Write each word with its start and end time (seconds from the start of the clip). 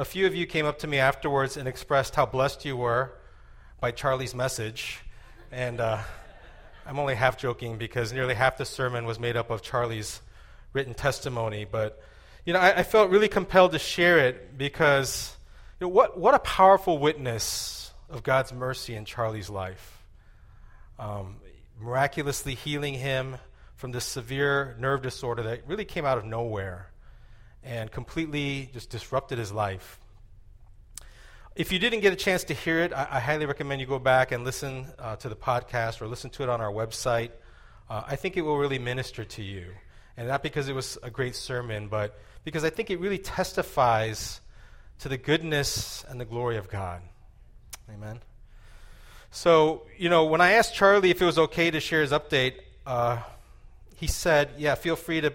A 0.00 0.04
few 0.06 0.26
of 0.26 0.34
you 0.34 0.46
came 0.46 0.64
up 0.64 0.78
to 0.78 0.86
me 0.86 0.96
afterwards 0.96 1.58
and 1.58 1.68
expressed 1.68 2.14
how 2.14 2.24
blessed 2.24 2.64
you 2.64 2.74
were 2.74 3.12
by 3.80 3.90
Charlie's 3.90 4.34
message. 4.34 4.98
And 5.52 5.78
uh, 5.78 5.98
I'm 6.86 6.98
only 6.98 7.14
half 7.14 7.36
joking 7.36 7.76
because 7.76 8.10
nearly 8.10 8.32
half 8.32 8.56
the 8.56 8.64
sermon 8.64 9.04
was 9.04 9.20
made 9.20 9.36
up 9.36 9.50
of 9.50 9.60
Charlie's 9.60 10.22
written 10.72 10.94
testimony. 10.94 11.66
But, 11.70 12.02
you 12.46 12.54
know, 12.54 12.60
I, 12.60 12.78
I 12.78 12.82
felt 12.82 13.10
really 13.10 13.28
compelled 13.28 13.72
to 13.72 13.78
share 13.78 14.20
it 14.20 14.56
because, 14.56 15.36
you 15.78 15.86
know, 15.86 15.90
what, 15.90 16.18
what 16.18 16.32
a 16.32 16.38
powerful 16.38 16.96
witness 16.96 17.92
of 18.08 18.22
God's 18.22 18.54
mercy 18.54 18.94
in 18.94 19.04
Charlie's 19.04 19.50
life. 19.50 20.02
Um, 20.98 21.36
miraculously 21.78 22.54
healing 22.54 22.94
him 22.94 23.36
from 23.74 23.92
this 23.92 24.06
severe 24.06 24.74
nerve 24.80 25.02
disorder 25.02 25.42
that 25.42 25.68
really 25.68 25.84
came 25.84 26.06
out 26.06 26.16
of 26.16 26.24
nowhere 26.24 26.89
and 27.64 27.90
completely 27.90 28.70
just 28.72 28.90
disrupted 28.90 29.38
his 29.38 29.52
life. 29.52 29.98
If 31.56 31.72
you 31.72 31.78
didn't 31.78 32.00
get 32.00 32.12
a 32.12 32.16
chance 32.16 32.44
to 32.44 32.54
hear 32.54 32.80
it, 32.80 32.92
I, 32.92 33.06
I 33.10 33.20
highly 33.20 33.46
recommend 33.46 33.80
you 33.80 33.86
go 33.86 33.98
back 33.98 34.32
and 34.32 34.44
listen 34.44 34.86
uh, 34.98 35.16
to 35.16 35.28
the 35.28 35.36
podcast 35.36 36.00
or 36.00 36.06
listen 36.06 36.30
to 36.30 36.42
it 36.42 36.48
on 36.48 36.60
our 36.60 36.70
website. 36.70 37.30
Uh, 37.88 38.02
I 38.06 38.16
think 38.16 38.36
it 38.36 38.42
will 38.42 38.56
really 38.56 38.78
minister 38.78 39.24
to 39.24 39.42
you. 39.42 39.66
And 40.16 40.28
not 40.28 40.42
because 40.42 40.68
it 40.68 40.74
was 40.74 40.96
a 41.02 41.10
great 41.10 41.34
sermon, 41.34 41.88
but 41.88 42.18
because 42.44 42.64
I 42.64 42.70
think 42.70 42.90
it 42.90 43.00
really 43.00 43.18
testifies 43.18 44.40
to 45.00 45.08
the 45.08 45.16
goodness 45.16 46.04
and 46.08 46.20
the 46.20 46.24
glory 46.24 46.56
of 46.56 46.68
God. 46.68 47.02
Amen. 47.92 48.20
So, 49.30 49.82
you 49.96 50.08
know, 50.08 50.24
when 50.24 50.40
I 50.40 50.52
asked 50.52 50.74
Charlie 50.74 51.10
if 51.10 51.22
it 51.22 51.24
was 51.24 51.38
okay 51.38 51.70
to 51.70 51.80
share 51.80 52.02
his 52.02 52.10
update, 52.10 52.54
uh, 52.86 53.18
he 53.96 54.06
said, 54.06 54.50
Yeah, 54.56 54.74
feel 54.74 54.96
free 54.96 55.20
to 55.20 55.32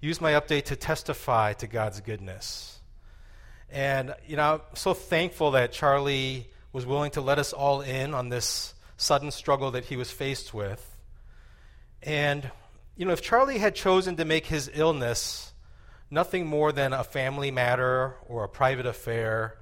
use 0.00 0.20
my 0.20 0.32
update 0.32 0.64
to 0.66 0.76
testify 0.76 1.52
to 1.54 1.66
God's 1.66 2.00
goodness. 2.00 2.78
And, 3.70 4.14
you 4.26 4.36
know, 4.36 4.54
I'm 4.54 4.76
so 4.76 4.94
thankful 4.94 5.52
that 5.52 5.72
Charlie 5.72 6.48
was 6.72 6.86
willing 6.86 7.10
to 7.12 7.20
let 7.20 7.38
us 7.38 7.52
all 7.52 7.80
in 7.80 8.14
on 8.14 8.28
this 8.28 8.74
sudden 8.96 9.30
struggle 9.30 9.72
that 9.72 9.86
he 9.86 9.96
was 9.96 10.10
faced 10.10 10.54
with. 10.54 10.96
And, 12.02 12.50
you 12.96 13.04
know, 13.04 13.12
if 13.12 13.22
Charlie 13.22 13.58
had 13.58 13.74
chosen 13.74 14.16
to 14.16 14.24
make 14.24 14.46
his 14.46 14.70
illness 14.72 15.52
nothing 16.10 16.46
more 16.46 16.72
than 16.72 16.92
a 16.92 17.04
family 17.04 17.50
matter 17.50 18.14
or 18.26 18.44
a 18.44 18.48
private 18.48 18.86
affair, 18.86 19.58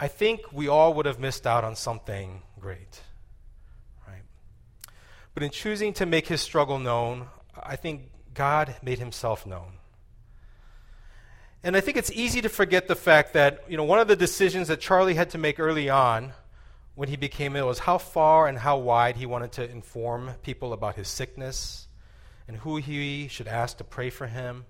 I 0.00 0.08
think 0.08 0.52
we 0.52 0.66
all 0.66 0.94
would 0.94 1.06
have 1.06 1.20
missed 1.20 1.46
out 1.46 1.62
on 1.62 1.76
something 1.76 2.42
great. 2.58 3.00
Right? 4.06 4.22
But 5.34 5.44
in 5.44 5.50
choosing 5.50 5.92
to 5.94 6.06
make 6.06 6.26
his 6.26 6.40
struggle 6.40 6.78
known, 6.78 7.26
I 7.62 7.76
think 7.76 8.10
God 8.34 8.76
made 8.82 8.98
himself 8.98 9.46
known. 9.46 9.78
And 11.62 11.76
I 11.76 11.80
think 11.80 11.96
it's 11.96 12.12
easy 12.12 12.42
to 12.42 12.48
forget 12.50 12.88
the 12.88 12.94
fact 12.94 13.32
that, 13.32 13.64
you 13.68 13.76
know, 13.76 13.84
one 13.84 13.98
of 13.98 14.06
the 14.06 14.16
decisions 14.16 14.68
that 14.68 14.80
Charlie 14.80 15.14
had 15.14 15.30
to 15.30 15.38
make 15.38 15.58
early 15.58 15.88
on 15.88 16.34
when 16.94 17.08
he 17.08 17.16
became 17.16 17.56
ill 17.56 17.68
was 17.68 17.78
how 17.80 17.96
far 17.96 18.46
and 18.46 18.58
how 18.58 18.76
wide 18.76 19.16
he 19.16 19.24
wanted 19.24 19.52
to 19.52 19.70
inform 19.70 20.32
people 20.42 20.72
about 20.74 20.96
his 20.96 21.08
sickness 21.08 21.88
and 22.46 22.58
who 22.58 22.76
he 22.76 23.28
should 23.28 23.48
ask 23.48 23.78
to 23.78 23.84
pray 23.84 24.10
for 24.10 24.26
him. 24.26 24.66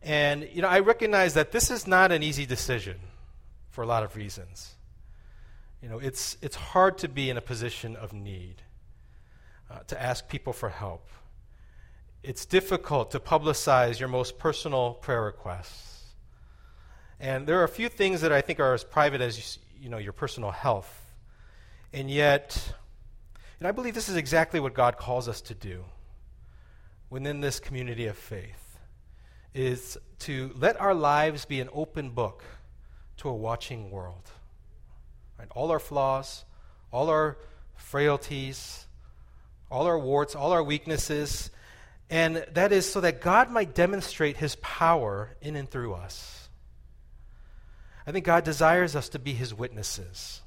And, 0.00 0.48
you 0.52 0.62
know, 0.62 0.68
I 0.68 0.78
recognize 0.78 1.34
that 1.34 1.50
this 1.50 1.70
is 1.70 1.86
not 1.86 2.12
an 2.12 2.22
easy 2.22 2.46
decision 2.46 2.98
for 3.70 3.82
a 3.82 3.86
lot 3.86 4.04
of 4.04 4.14
reasons. 4.14 4.76
You 5.82 5.88
know, 5.88 5.98
it's, 5.98 6.36
it's 6.40 6.56
hard 6.56 6.98
to 6.98 7.08
be 7.08 7.28
in 7.28 7.36
a 7.36 7.42
position 7.42 7.96
of 7.96 8.12
need, 8.12 8.62
uh, 9.68 9.80
to 9.88 10.00
ask 10.00 10.28
people 10.28 10.52
for 10.52 10.68
help 10.68 11.08
it's 12.26 12.44
difficult 12.44 13.12
to 13.12 13.20
publicize 13.20 14.00
your 14.00 14.08
most 14.08 14.36
personal 14.36 14.94
prayer 14.94 15.22
requests. 15.22 16.06
And 17.20 17.46
there 17.46 17.60
are 17.60 17.64
a 17.64 17.68
few 17.68 17.88
things 17.88 18.22
that 18.22 18.32
I 18.32 18.40
think 18.40 18.58
are 18.58 18.74
as 18.74 18.82
private 18.82 19.20
as 19.20 19.58
you 19.80 19.88
know 19.88 19.98
your 19.98 20.12
personal 20.12 20.50
health. 20.50 21.12
And 21.92 22.10
yet, 22.10 22.74
and 23.60 23.68
I 23.68 23.70
believe 23.70 23.94
this 23.94 24.08
is 24.08 24.16
exactly 24.16 24.58
what 24.58 24.74
God 24.74 24.96
calls 24.96 25.28
us 25.28 25.40
to 25.42 25.54
do 25.54 25.84
within 27.08 27.40
this 27.40 27.60
community 27.60 28.06
of 28.06 28.18
faith 28.18 28.76
is 29.54 29.96
to 30.18 30.52
let 30.56 30.80
our 30.80 30.94
lives 30.94 31.44
be 31.44 31.60
an 31.60 31.68
open 31.72 32.10
book 32.10 32.42
to 33.18 33.28
a 33.28 33.34
watching 33.34 33.88
world. 33.92 34.32
Right? 35.38 35.48
All 35.54 35.70
our 35.70 35.78
flaws, 35.78 36.44
all 36.90 37.08
our 37.08 37.38
frailties, 37.76 38.86
all 39.70 39.86
our 39.86 39.98
warts, 39.98 40.34
all 40.34 40.50
our 40.50 40.62
weaknesses, 40.62 41.50
and 42.08 42.46
that 42.52 42.72
is 42.72 42.90
so 42.90 43.00
that 43.00 43.20
God 43.20 43.50
might 43.50 43.74
demonstrate 43.74 44.36
his 44.36 44.56
power 44.56 45.34
in 45.40 45.56
and 45.56 45.68
through 45.68 45.94
us. 45.94 46.48
I 48.06 48.12
think 48.12 48.24
God 48.24 48.44
desires 48.44 48.94
us 48.94 49.08
to 49.10 49.18
be 49.18 49.32
his 49.32 49.52
witnesses, 49.52 50.40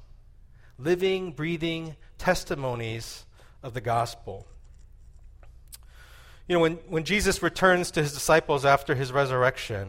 living, 0.78 1.32
breathing 1.32 1.96
testimonies 2.16 3.26
of 3.62 3.74
the 3.74 3.82
gospel. 3.82 4.46
You 6.48 6.54
know, 6.56 6.60
when, 6.60 6.74
when 6.88 7.04
Jesus 7.04 7.42
returns 7.42 7.90
to 7.92 8.02
his 8.02 8.14
disciples 8.14 8.64
after 8.64 8.94
his 8.94 9.12
resurrection, 9.12 9.88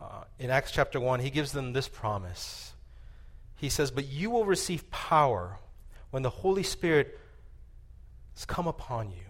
uh, 0.00 0.24
in 0.38 0.50
Acts 0.50 0.70
chapter 0.70 1.00
1, 1.00 1.20
he 1.20 1.30
gives 1.30 1.52
them 1.52 1.72
this 1.72 1.88
promise. 1.88 2.72
He 3.56 3.70
says, 3.70 3.90
But 3.90 4.06
you 4.06 4.28
will 4.28 4.44
receive 4.44 4.90
power 4.90 5.58
when 6.10 6.22
the 6.22 6.30
Holy 6.30 6.62
Spirit 6.62 7.18
has 8.34 8.44
come 8.44 8.68
upon 8.68 9.10
you 9.10 9.27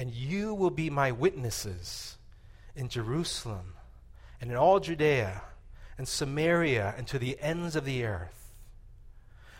and 0.00 0.14
you 0.14 0.54
will 0.54 0.70
be 0.70 0.88
my 0.88 1.12
witnesses 1.12 2.16
in 2.74 2.88
Jerusalem 2.88 3.74
and 4.40 4.50
in 4.50 4.56
all 4.56 4.80
Judea 4.80 5.42
and 5.98 6.08
Samaria 6.08 6.94
and 6.96 7.06
to 7.08 7.18
the 7.18 7.38
ends 7.38 7.76
of 7.76 7.84
the 7.84 8.06
earth. 8.06 8.54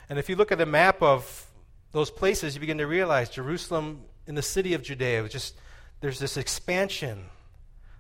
And 0.09 0.19
if 0.19 0.31
you 0.31 0.37
look 0.37 0.51
at 0.51 0.59
a 0.59 0.65
map 0.65 1.03
of 1.03 1.47
those 1.93 2.11
places, 2.11 2.55
you 2.55 2.61
begin 2.61 2.79
to 2.79 2.87
realize 2.87 3.29
Jerusalem 3.29 4.01
in 4.27 4.35
the 4.35 4.41
city 4.41 4.73
of 4.73 4.83
Judea, 4.83 5.29
just 5.29 5.57
there's 6.01 6.19
this 6.19 6.39
expansion 6.39 7.27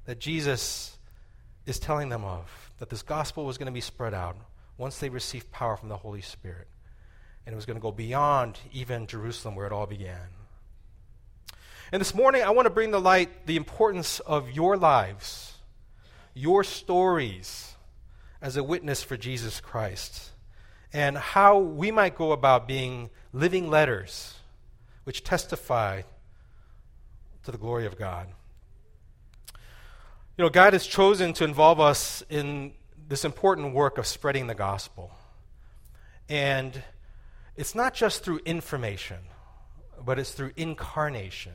that 0.07 0.19
Jesus 0.19 0.97
is 1.67 1.78
telling 1.78 2.09
them 2.09 2.25
of, 2.25 2.72
that 2.78 2.89
this 2.89 3.03
gospel 3.03 3.45
was 3.45 3.59
going 3.59 3.67
to 3.67 3.71
be 3.71 3.83
spread 3.83 4.15
out 4.15 4.39
once 4.78 4.97
they 4.99 5.11
received 5.11 5.53
power 5.53 5.77
from 5.77 5.91
the 5.91 5.99
Holy 5.99 6.22
Spirit. 6.22 6.69
And 7.45 7.53
it 7.53 7.57
was 7.57 7.67
going 7.67 7.77
to 7.77 7.83
go 7.83 7.93
beyond 7.93 8.59
even 8.72 9.07
Jerusalem 9.07 9.57
where 9.57 9.67
it 9.67 9.72
all 9.72 9.87
began. 9.87 10.40
And 11.93 11.99
this 11.99 12.15
morning, 12.15 12.45
I 12.45 12.51
want 12.51 12.67
to 12.67 12.71
bring 12.71 12.93
to 12.93 12.99
light 12.99 13.47
the 13.47 13.56
importance 13.56 14.21
of 14.21 14.53
your 14.53 14.77
lives, 14.77 15.55
your 16.34 16.62
stories 16.62 17.75
as 18.41 18.56
a 18.56 18.62
witness 18.62 19.03
for 19.03 19.17
Jesus 19.17 19.61
Christ, 19.61 20.31
and 20.93 21.19
how 21.19 21.59
we 21.59 21.91
might 21.91 22.17
go 22.17 22.31
about 22.31 22.69
being 22.69 23.11
living 23.33 23.69
letters 23.69 24.34
which 25.03 25.25
testify 25.25 26.03
to 27.43 27.51
the 27.51 27.59
glory 27.59 27.87
of 27.87 27.99
God. 27.99 28.28
You 30.39 30.45
know, 30.45 30.49
God 30.49 30.75
has 30.75 30.87
chosen 30.87 31.33
to 31.34 31.45
involve 31.45 31.81
us 31.81 32.22
in 32.31 32.72
this 33.09 33.25
important 33.25 33.75
work 33.75 33.98
of 33.98 34.07
spreading 34.07 34.47
the 34.47 34.54
gospel. 34.54 35.10
And 36.28 36.84
it's 37.57 37.75
not 37.75 37.95
just 37.95 38.22
through 38.22 38.43
information, 38.45 39.19
but 40.04 40.21
it's 40.21 40.31
through 40.31 40.53
incarnation. 40.57 41.54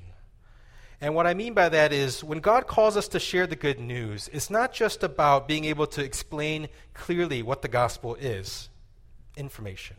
And 1.02 1.14
what 1.14 1.28
I 1.28 1.34
mean 1.34 1.54
by 1.54 1.70
that 1.70 1.92
is 1.92 2.24
when 2.24 2.40
God 2.40 2.68
calls 2.68 2.96
us 2.96 3.08
to 3.10 3.20
share 3.20 3.48
the 3.48 3.56
good 3.56 3.80
news, 3.80 4.30
it's 4.32 4.50
not 4.50 4.74
just 4.74 5.04
about 5.04 5.48
being 5.48 5.66
able 5.66 5.88
to 5.88 6.04
explain 6.04 6.70
clearly 6.94 7.44
what 7.44 7.62
the 7.62 7.68
gospel 7.68 8.16
is 8.16 8.70
information. 9.36 9.98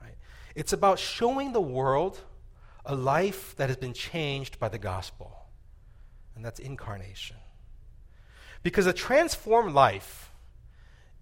Right? 0.00 0.16
It's 0.54 0.72
about 0.72 0.98
showing 0.98 1.52
the 1.52 1.60
world 1.60 2.20
a 2.84 2.94
life 2.94 3.56
that 3.56 3.68
has 3.68 3.76
been 3.76 3.94
changed 3.94 4.58
by 4.58 4.68
the 4.68 4.78
gospel, 4.78 5.46
and 6.34 6.44
that's 6.44 6.60
incarnation. 6.60 7.36
Because 8.62 8.86
a 8.86 8.92
transformed 8.92 9.74
life 9.74 10.30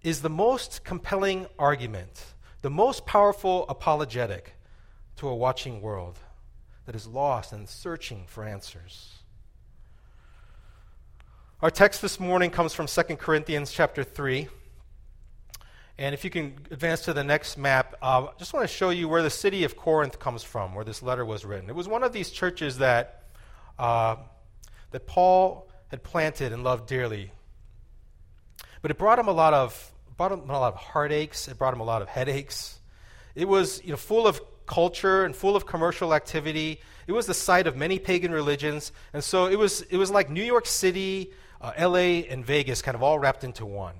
is 0.03 0.21
the 0.21 0.29
most 0.29 0.83
compelling 0.83 1.47
argument, 1.57 2.33
the 2.61 2.69
most 2.69 3.05
powerful 3.05 3.65
apologetic 3.69 4.55
to 5.15 5.27
a 5.27 5.35
watching 5.35 5.81
world 5.81 6.19
that 6.85 6.95
is 6.95 7.07
lost 7.07 7.51
and 7.51 7.67
searching 7.67 8.25
for 8.27 8.43
answers. 8.43 9.13
Our 11.61 11.71
text 11.71 12.01
this 12.01 12.19
morning 12.19 12.51
comes 12.51 12.73
from 12.73 12.87
2 12.87 13.15
Corinthians 13.15 13.71
chapter 13.71 14.03
3. 14.03 14.47
And 15.97 16.13
if 16.13 16.25
you 16.25 16.29
can 16.29 16.57
advance 16.69 17.01
to 17.03 17.13
the 17.13 17.23
next 17.23 17.57
map, 17.57 17.95
I 18.01 18.17
uh, 18.17 18.31
just 18.37 18.53
want 18.53 18.67
to 18.67 18.73
show 18.73 18.89
you 18.89 19.07
where 19.07 19.23
the 19.23 19.29
city 19.29 19.63
of 19.63 19.77
Corinth 19.77 20.19
comes 20.19 20.43
from, 20.43 20.75
where 20.75 20.83
this 20.83 21.01
letter 21.01 21.23
was 21.23 21.45
written. 21.45 21.69
It 21.69 21.75
was 21.75 21.87
one 21.87 22.03
of 22.03 22.11
these 22.11 22.29
churches 22.29 22.79
that, 22.79 23.23
uh, 23.79 24.17
that 24.91 25.07
Paul 25.07 25.69
had 25.87 26.03
planted 26.03 26.51
and 26.51 26.63
loved 26.63 26.87
dearly. 26.87 27.31
But 28.81 28.91
it 28.91 28.97
brought 28.97 29.17
him 29.17 29.27
a 29.27 29.31
lot 29.31 29.53
of 29.53 29.91
brought 30.17 30.31
him 30.31 30.49
a 30.49 30.59
lot 30.59 30.73
of 30.73 30.79
heartaches. 30.79 31.47
It 31.47 31.57
brought 31.57 31.73
him 31.73 31.79
a 31.79 31.83
lot 31.83 32.01
of 32.01 32.07
headaches. 32.07 32.79
It 33.33 33.47
was 33.47 33.83
you 33.83 33.91
know, 33.91 33.97
full 33.97 34.27
of 34.27 34.41
culture 34.65 35.25
and 35.25 35.35
full 35.35 35.55
of 35.55 35.65
commercial 35.65 36.13
activity. 36.13 36.81
It 37.07 37.11
was 37.11 37.25
the 37.25 37.33
site 37.33 37.67
of 37.67 37.75
many 37.75 37.99
pagan 37.99 38.31
religions, 38.31 38.91
and 39.13 39.23
so 39.23 39.47
it 39.47 39.57
was 39.57 39.81
it 39.83 39.97
was 39.97 40.11
like 40.11 40.29
New 40.29 40.43
York 40.43 40.65
City, 40.65 41.31
uh, 41.61 41.71
L.A., 41.75 42.27
and 42.27 42.45
Vegas, 42.45 42.81
kind 42.81 42.95
of 42.95 43.03
all 43.03 43.19
wrapped 43.19 43.43
into 43.43 43.65
one 43.65 43.95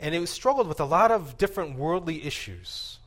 and 0.00 0.14
it 0.14 0.26
struggled 0.28 0.66
with 0.66 0.80
a 0.80 0.84
lot 0.84 1.12
of 1.12 1.36
different 1.36 1.76
worldly 1.76 2.24
issues 2.24 2.98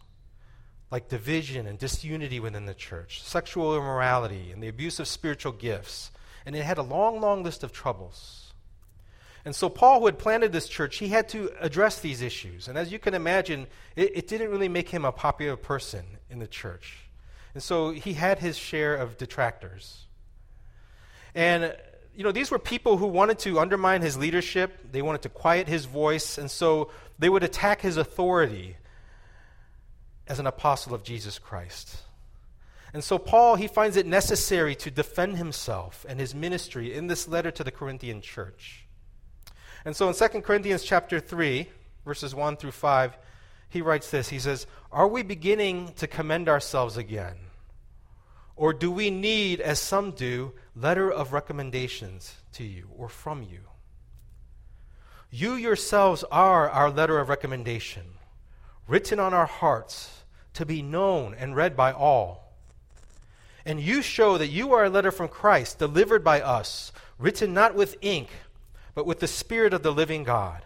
like 0.92 1.10
division 1.10 1.66
and 1.66 1.80
disunity 1.80 2.40
within 2.40 2.68
the 2.68 2.74
church, 2.76 3.24
sexual 3.24 3.76
immorality, 3.76 4.52
and 4.52 4.62
the 4.62 4.68
abuse 4.68 5.00
of 5.00 5.08
spiritual 5.08 5.52
gifts. 5.52 6.12
And 6.46 6.56
it 6.56 6.64
had 6.64 6.78
a 6.78 6.84
long, 6.84 7.20
long 7.20 7.42
list 7.42 7.64
of 7.64 7.72
troubles. 7.72 8.53
And 9.46 9.56
so, 9.56 9.68
Paul, 9.68 10.00
who 10.00 10.06
had 10.06 10.18
planted 10.18 10.52
this 10.52 10.70
church, 10.70 10.98
he 10.98 11.10
had 11.10 11.28
to 11.30 11.52
address 11.60 12.00
these 12.00 12.22
issues. 12.22 12.68
And 12.68 12.78
as 12.78 12.92
you 12.92 13.00
can 13.00 13.14
imagine, 13.14 13.68
it, 13.96 14.12
it 14.16 14.28
didn't 14.28 14.50
really 14.50 14.70
make 14.70 14.90
him 14.90 15.04
a 15.04 15.12
popular 15.12 15.58
person 15.58 16.06
in 16.30 16.40
the 16.40 16.48
church. 16.48 17.00
And 17.54 17.62
so, 17.62 17.92
he 17.92 18.14
had 18.14 18.40
his 18.40 18.58
share 18.58 18.96
of 18.96 19.18
detractors. 19.18 20.06
And 21.36 21.76
you 22.16 22.24
know, 22.24 22.32
these 22.32 22.52
were 22.52 22.60
people 22.60 22.98
who 22.98 23.08
wanted 23.08 23.40
to 23.40 23.60
undermine 23.60 24.02
his 24.02 24.18
leadership, 24.18 24.92
they 24.92 25.02
wanted 25.02 25.24
to 25.24 25.30
quiet 25.30 25.68
his 25.68 25.86
voice, 25.86 26.38
and 26.38 26.50
so 26.50 26.92
they 27.18 27.30
would 27.30 27.44
attack 27.44 27.82
his 27.82 27.98
authority 27.98 28.78
as 30.28 30.40
an 30.40 30.48
apostle 30.48 30.94
of 30.94 31.04
Jesus 31.04 31.40
Christ. 31.40 31.98
And 32.94 33.04
so 33.04 33.18
Paul, 33.18 33.56
he 33.56 33.68
finds 33.68 33.98
it 33.98 34.06
necessary 34.06 34.76
to 34.76 34.92
defend 34.92 35.38
himself 35.38 36.06
and 36.08 36.20
his 36.20 36.36
ministry 36.36 36.94
in 36.94 37.08
this 37.08 37.28
letter 37.28 37.50
to 37.52 37.64
the 37.64 37.72
Corinthian 37.72 38.22
church. 38.22 38.83
And 39.86 39.96
so 39.96 40.08
in 40.08 40.16
2 40.16 40.42
Corinthians 40.42 40.84
chapter 40.84 41.20
3, 41.20 41.70
verses 42.06 42.34
1 42.34 42.58
through 42.58 42.72
5, 42.72 43.18
he 43.70 43.82
writes 43.82 44.10
this. 44.12 44.30
He 44.30 44.40
says, 44.40 44.68
"Are 44.92 45.08
we 45.08 45.24
beginning 45.24 45.94
to 45.96 46.08
commend 46.08 46.48
ourselves 46.48 46.96
again?" 46.96 47.38
Or 48.56 48.72
do 48.72 48.92
we 48.92 49.10
need, 49.10 49.60
as 49.60 49.80
some 49.80 50.12
do, 50.12 50.54
letter 50.76 51.12
of 51.12 51.34
recommendations 51.34 52.36
to 52.54 52.64
you 52.64 52.90
or 52.96 53.10
from 53.10 53.42
you? 53.42 53.62
You 55.32 55.56
yourselves 55.56 56.24
are 56.32 56.70
our 56.70 56.92
letter 56.92 57.20
of 57.20 57.30
recommendation, 57.30 58.20
written 58.88 59.20
on 59.20 59.34
our 59.34 59.48
hearts 59.48 60.24
to 60.54 60.68
be 60.68 60.84
known 60.84 61.34
and 61.34 61.56
read 61.56 61.76
by 61.76 61.92
all. 61.92 62.54
And 63.66 63.82
you 63.82 64.04
show 64.04 64.38
that 64.38 64.50
you 64.50 64.72
are 64.74 64.84
a 64.84 64.90
letter 64.90 65.12
from 65.12 65.30
Christ, 65.30 65.80
delivered 65.80 66.24
by 66.24 66.40
us, 66.40 66.92
written 67.18 67.56
not 67.56 67.74
with 67.74 67.98
ink, 68.02 68.30
but 68.96 69.06
with 69.06 69.20
the 69.20 69.28
Spirit 69.28 69.74
of 69.74 69.84
the 69.84 69.92
living 69.92 70.24
God, 70.24 70.64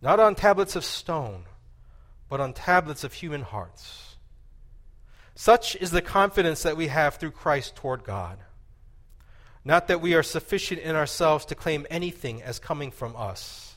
not 0.00 0.20
on 0.20 0.34
tablets 0.34 0.76
of 0.76 0.84
stone, 0.84 1.44
but 2.28 2.40
on 2.40 2.52
tablets 2.52 3.04
of 3.04 3.14
human 3.14 3.42
hearts. 3.42 4.16
Such 5.34 5.76
is 5.76 5.90
the 5.90 6.02
confidence 6.02 6.62
that 6.62 6.76
we 6.76 6.88
have 6.88 7.16
through 7.16 7.30
Christ 7.30 7.76
toward 7.76 8.04
God. 8.04 8.38
Not 9.64 9.88
that 9.88 10.00
we 10.00 10.14
are 10.14 10.22
sufficient 10.22 10.80
in 10.80 10.96
ourselves 10.96 11.44
to 11.46 11.54
claim 11.54 11.86
anything 11.90 12.42
as 12.42 12.58
coming 12.58 12.90
from 12.90 13.14
us, 13.16 13.76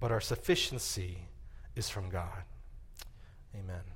but 0.00 0.12
our 0.12 0.20
sufficiency 0.20 1.28
is 1.74 1.88
from 1.88 2.10
God. 2.10 2.44
Amen. 3.54 3.93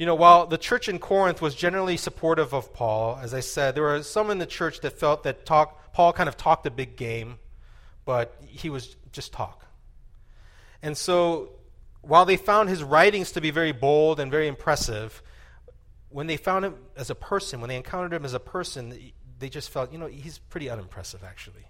You 0.00 0.06
know, 0.06 0.14
while 0.14 0.46
the 0.46 0.56
church 0.56 0.88
in 0.88 0.98
Corinth 0.98 1.42
was 1.42 1.54
generally 1.54 1.98
supportive 1.98 2.54
of 2.54 2.72
Paul, 2.72 3.18
as 3.22 3.34
I 3.34 3.40
said, 3.40 3.74
there 3.74 3.82
were 3.82 4.02
some 4.02 4.30
in 4.30 4.38
the 4.38 4.46
church 4.46 4.80
that 4.80 4.98
felt 4.98 5.24
that 5.24 5.44
talk, 5.44 5.92
Paul 5.92 6.14
kind 6.14 6.26
of 6.26 6.38
talked 6.38 6.64
a 6.64 6.70
big 6.70 6.96
game, 6.96 7.38
but 8.06 8.34
he 8.46 8.70
was 8.70 8.96
just 9.12 9.30
talk. 9.30 9.66
And 10.80 10.96
so 10.96 11.50
while 12.00 12.24
they 12.24 12.38
found 12.38 12.70
his 12.70 12.82
writings 12.82 13.32
to 13.32 13.42
be 13.42 13.50
very 13.50 13.72
bold 13.72 14.20
and 14.20 14.30
very 14.30 14.48
impressive, 14.48 15.22
when 16.08 16.28
they 16.28 16.38
found 16.38 16.64
him 16.64 16.76
as 16.96 17.10
a 17.10 17.14
person, 17.14 17.60
when 17.60 17.68
they 17.68 17.76
encountered 17.76 18.14
him 18.14 18.24
as 18.24 18.32
a 18.32 18.40
person, 18.40 19.12
they 19.38 19.50
just 19.50 19.68
felt, 19.68 19.92
you 19.92 19.98
know, 19.98 20.06
he's 20.06 20.38
pretty 20.38 20.70
unimpressive, 20.70 21.22
actually. 21.22 21.66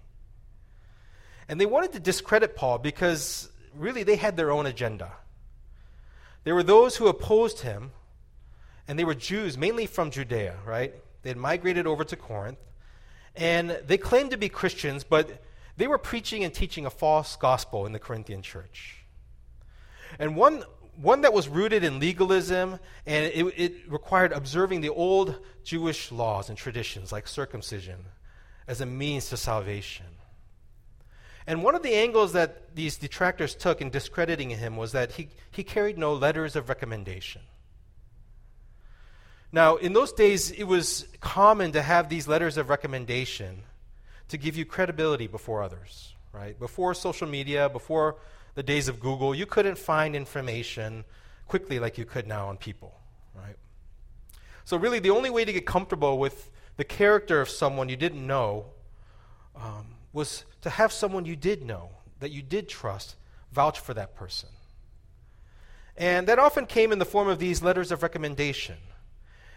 And 1.49 1.59
they 1.59 1.65
wanted 1.65 1.91
to 1.91 1.99
discredit 1.99 2.55
Paul 2.55 2.77
because 2.77 3.49
really 3.75 4.03
they 4.03 4.15
had 4.15 4.37
their 4.37 4.51
own 4.51 4.67
agenda. 4.67 5.11
There 6.45 6.55
were 6.55 6.63
those 6.63 6.95
who 6.95 7.07
opposed 7.09 7.59
him, 7.59 7.91
and 8.91 8.99
they 8.99 9.05
were 9.05 9.15
Jews, 9.15 9.57
mainly 9.57 9.85
from 9.87 10.11
Judea, 10.11 10.57
right? 10.65 10.93
They 11.23 11.29
had 11.29 11.37
migrated 11.37 11.87
over 11.87 12.03
to 12.03 12.15
Corinth, 12.15 12.59
and 13.35 13.79
they 13.87 13.97
claimed 13.97 14.31
to 14.31 14.37
be 14.37 14.49
Christians, 14.49 15.05
but 15.05 15.41
they 15.77 15.87
were 15.87 15.97
preaching 15.97 16.43
and 16.43 16.53
teaching 16.53 16.85
a 16.85 16.89
false 16.89 17.37
gospel 17.37 17.85
in 17.85 17.93
the 17.93 17.99
Corinthian 17.99 18.41
church 18.41 19.01
and 20.19 20.35
one, 20.35 20.63
one 21.01 21.21
that 21.21 21.33
was 21.33 21.47
rooted 21.47 21.83
in 21.83 21.99
legalism, 21.99 22.79
and 23.05 23.25
it, 23.25 23.45
it 23.57 23.73
required 23.87 24.31
observing 24.31 24.81
the 24.81 24.89
old 24.89 25.39
Jewish 25.63 26.11
laws 26.11 26.49
and 26.49 26.57
traditions, 26.57 27.11
like 27.11 27.27
circumcision, 27.27 28.05
as 28.67 28.81
a 28.81 28.85
means 28.85 29.29
to 29.29 29.37
salvation. 29.37 30.05
And 31.47 31.63
one 31.63 31.75
of 31.75 31.83
the 31.83 31.95
angles 31.95 32.33
that 32.33 32.75
these 32.75 32.97
detractors 32.97 33.55
took 33.55 33.81
in 33.81 33.89
discrediting 33.89 34.51
him 34.51 34.77
was 34.77 34.91
that 34.91 35.13
he, 35.13 35.29
he 35.49 35.63
carried 35.63 35.97
no 35.97 36.13
letters 36.13 36.55
of 36.55 36.69
recommendation. 36.69 37.41
Now, 39.51 39.75
in 39.75 39.93
those 39.93 40.13
days, 40.13 40.51
it 40.51 40.63
was 40.63 41.07
common 41.19 41.73
to 41.73 41.81
have 41.81 42.07
these 42.07 42.27
letters 42.27 42.57
of 42.57 42.69
recommendation 42.69 43.63
to 44.29 44.37
give 44.37 44.55
you 44.55 44.65
credibility 44.65 45.27
before 45.27 45.61
others, 45.61 46.15
right? 46.31 46.57
Before 46.57 46.93
social 46.93 47.27
media, 47.27 47.67
before 47.67 48.15
the 48.55 48.63
days 48.63 48.87
of 48.87 48.99
Google, 48.99 49.35
you 49.35 49.45
couldn't 49.45 49.77
find 49.77 50.15
information 50.15 51.03
quickly 51.47 51.79
like 51.79 51.97
you 51.97 52.05
could 52.05 52.27
now 52.27 52.47
on 52.47 52.55
people, 52.55 52.97
right? 53.35 53.57
So, 54.63 54.77
really, 54.77 54.99
the 54.99 55.09
only 55.09 55.29
way 55.29 55.43
to 55.43 55.51
get 55.51 55.65
comfortable 55.65 56.17
with 56.17 56.49
the 56.77 56.85
character 56.85 57.41
of 57.41 57.49
someone 57.49 57.89
you 57.89 57.97
didn't 57.97 58.25
know 58.25 58.67
um, 59.55 59.95
was 60.13 60.45
to 60.61 60.69
have 60.69 60.93
someone 60.93 61.25
you 61.25 61.35
did 61.35 61.63
know, 61.63 61.89
that 62.21 62.31
you 62.31 62.41
did 62.41 62.69
trust, 62.69 63.15
vouch 63.51 63.79
for 63.79 63.93
that 63.93 64.15
person. 64.15 64.49
And 65.97 66.27
that 66.27 66.39
often 66.39 66.65
came 66.65 66.93
in 66.93 66.99
the 66.99 67.05
form 67.05 67.27
of 67.27 67.37
these 67.37 67.61
letters 67.61 67.91
of 67.91 68.01
recommendation. 68.01 68.77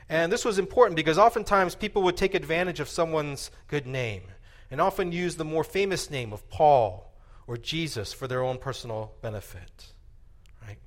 And 0.08 0.30
this 0.30 0.44
was 0.44 0.58
important 0.58 0.96
because 0.96 1.18
oftentimes 1.18 1.74
people 1.74 2.02
would 2.02 2.16
take 2.16 2.34
advantage 2.34 2.80
of 2.80 2.88
someone's 2.88 3.50
good 3.68 3.86
name 3.86 4.22
and 4.70 4.80
often 4.80 5.12
use 5.12 5.36
the 5.36 5.44
more 5.44 5.64
famous 5.64 6.10
name 6.10 6.32
of 6.32 6.48
Paul 6.50 7.12
or 7.46 7.56
Jesus 7.56 8.12
for 8.12 8.26
their 8.26 8.42
own 8.42 8.58
personal 8.58 9.12
benefit. 9.22 9.92
Right? 10.66 10.78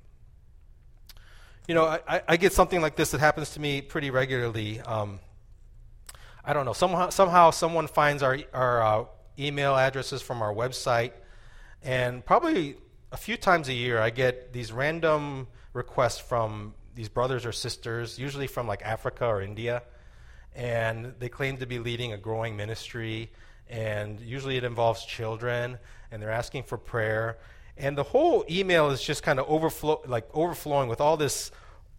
You 1.66 1.74
know, 1.74 1.84
I, 1.84 2.22
I 2.28 2.36
get 2.36 2.52
something 2.52 2.80
like 2.80 2.96
this 2.96 3.10
that 3.12 3.20
happens 3.20 3.50
to 3.50 3.60
me 3.60 3.80
pretty 3.80 4.10
regularly. 4.10 4.80
Um, 4.80 5.20
I 6.44 6.52
don't 6.52 6.64
know. 6.64 6.72
Somehow, 6.72 7.10
somehow 7.10 7.50
someone 7.50 7.88
finds 7.88 8.22
our, 8.22 8.38
our 8.52 8.82
uh, 8.82 9.04
email 9.38 9.76
addresses 9.76 10.22
from 10.22 10.42
our 10.42 10.52
website, 10.52 11.12
and 11.82 12.24
probably 12.24 12.76
a 13.12 13.16
few 13.16 13.36
times 13.36 13.68
a 13.68 13.74
year 13.74 14.00
I 14.00 14.10
get 14.10 14.52
these 14.52 14.72
random 14.72 15.48
requests 15.72 16.18
from 16.18 16.74
these 16.98 17.08
brothers 17.08 17.46
or 17.46 17.52
sisters, 17.52 18.18
usually 18.18 18.48
from 18.48 18.66
like 18.66 18.82
Africa 18.82 19.24
or 19.24 19.40
India, 19.40 19.84
and 20.56 21.14
they 21.20 21.28
claim 21.28 21.56
to 21.58 21.66
be 21.66 21.78
leading 21.78 22.12
a 22.12 22.18
growing 22.18 22.56
ministry, 22.56 23.30
and 23.70 24.18
usually 24.18 24.56
it 24.56 24.64
involves 24.64 25.04
children 25.04 25.78
and 26.10 26.20
they're 26.20 26.32
asking 26.32 26.64
for 26.64 26.76
prayer. 26.76 27.38
And 27.76 27.96
the 27.96 28.02
whole 28.02 28.44
email 28.50 28.90
is 28.90 29.00
just 29.00 29.22
kind 29.22 29.38
of 29.38 29.48
overflow, 29.48 30.02
like 30.06 30.26
overflowing 30.34 30.88
with 30.88 31.00
all 31.00 31.16
this 31.16 31.52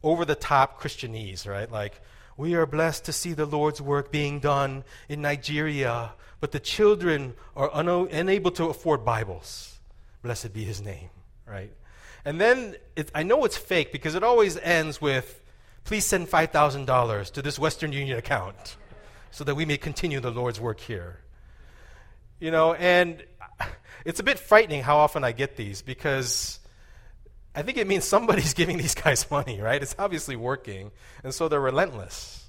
over 0.04 0.26
the 0.26 0.36
top 0.36 0.82
Christianese, 0.82 1.48
right? 1.48 1.72
Like, 1.72 2.02
we 2.36 2.56
are 2.56 2.66
blessed 2.66 3.06
to 3.06 3.14
see 3.14 3.32
the 3.32 3.46
Lord's 3.46 3.82
work 3.82 4.12
being 4.12 4.42
done 4.42 4.84
in 5.08 5.22
Nigeria, 5.22 6.12
but 6.42 6.52
the 6.52 6.60
children 6.60 7.36
are 7.56 7.74
un- 7.74 7.88
unable 8.12 8.52
to 8.52 8.66
afford 8.66 9.06
Bibles. 9.06 9.80
Blessed 10.24 10.52
be 10.52 10.66
his 10.66 10.82
name, 10.82 11.10
right? 11.46 11.72
And 12.26 12.40
then 12.40 12.76
it, 12.96 13.12
I 13.16 13.24
know 13.24 13.46
it's 13.46 13.58
fake 13.58 13.92
because 13.92 14.16
it 14.16 14.24
always 14.24 14.58
ends 14.58 15.02
with, 15.02 15.42
please 15.84 16.06
send 16.06 16.28
$5,000 16.28 17.32
to 17.32 17.42
this 17.42 17.58
Western 17.58 17.94
Union 17.94 18.18
account 18.18 18.78
so 19.32 19.44
that 19.44 19.56
we 19.56 19.66
may 19.66 19.78
continue 19.78 20.20
the 20.20 20.32
Lord's 20.32 20.60
work 20.60 20.80
here. 20.80 21.20
You 22.40 22.52
know, 22.52 22.74
and 22.74 23.24
it's 24.06 24.20
a 24.20 24.24
bit 24.24 24.40
frightening 24.40 24.82
how 24.82 24.98
often 24.98 25.24
I 25.24 25.32
get 25.32 25.56
these 25.56 25.82
because 25.82 26.60
I 27.56 27.62
think 27.62 27.78
it 27.78 27.88
means 27.88 28.06
somebody's 28.06 28.54
giving 28.62 28.78
these 28.78 28.96
guys 28.96 29.30
money, 29.30 29.60
right? 29.62 29.82
It's 29.82 29.96
obviously 30.00 30.36
working, 30.36 30.92
and 31.24 31.34
so 31.34 31.48
they're 31.48 31.60
relentless. 31.60 32.48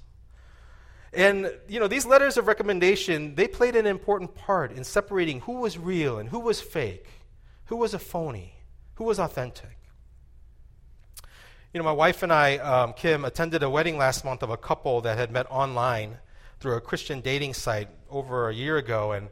And 1.13 1.51
you 1.67 1.79
know, 1.79 1.87
these 1.87 2.05
letters 2.05 2.37
of 2.37 2.47
recommendation, 2.47 3.35
they 3.35 3.47
played 3.47 3.75
an 3.75 3.85
important 3.85 4.33
part 4.35 4.71
in 4.71 4.83
separating 4.83 5.41
who 5.41 5.59
was 5.59 5.77
real 5.77 6.17
and 6.17 6.29
who 6.29 6.39
was 6.39 6.61
fake, 6.61 7.07
Who 7.65 7.77
was 7.77 7.93
a 7.93 7.99
phony? 7.99 8.60
Who 9.01 9.05
was 9.05 9.17
authentic? 9.17 9.79
You 11.73 11.79
know, 11.79 11.83
my 11.83 11.91
wife 11.91 12.21
and 12.21 12.31
I, 12.31 12.57
um, 12.57 12.93
Kim, 12.93 13.25
attended 13.25 13.63
a 13.63 13.69
wedding 13.71 13.97
last 13.97 14.23
month 14.23 14.43
of 14.43 14.51
a 14.51 14.57
couple 14.57 15.01
that 15.01 15.17
had 15.17 15.31
met 15.31 15.47
online 15.49 16.19
through 16.59 16.75
a 16.75 16.81
Christian 16.81 17.19
dating 17.19 17.55
site 17.55 17.87
over 18.11 18.47
a 18.47 18.53
year 18.53 18.77
ago, 18.77 19.13
and 19.13 19.29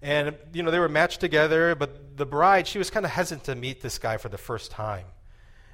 and 0.00 0.36
you 0.52 0.62
know 0.62 0.70
they 0.70 0.78
were 0.78 0.88
matched 0.88 1.18
together. 1.18 1.74
But 1.74 2.18
the 2.18 2.24
bride, 2.24 2.68
she 2.68 2.78
was 2.78 2.88
kind 2.88 3.04
of 3.04 3.10
hesitant 3.10 3.42
to 3.46 3.56
meet 3.56 3.80
this 3.80 3.98
guy 3.98 4.16
for 4.16 4.28
the 4.28 4.38
first 4.38 4.70
time, 4.70 5.06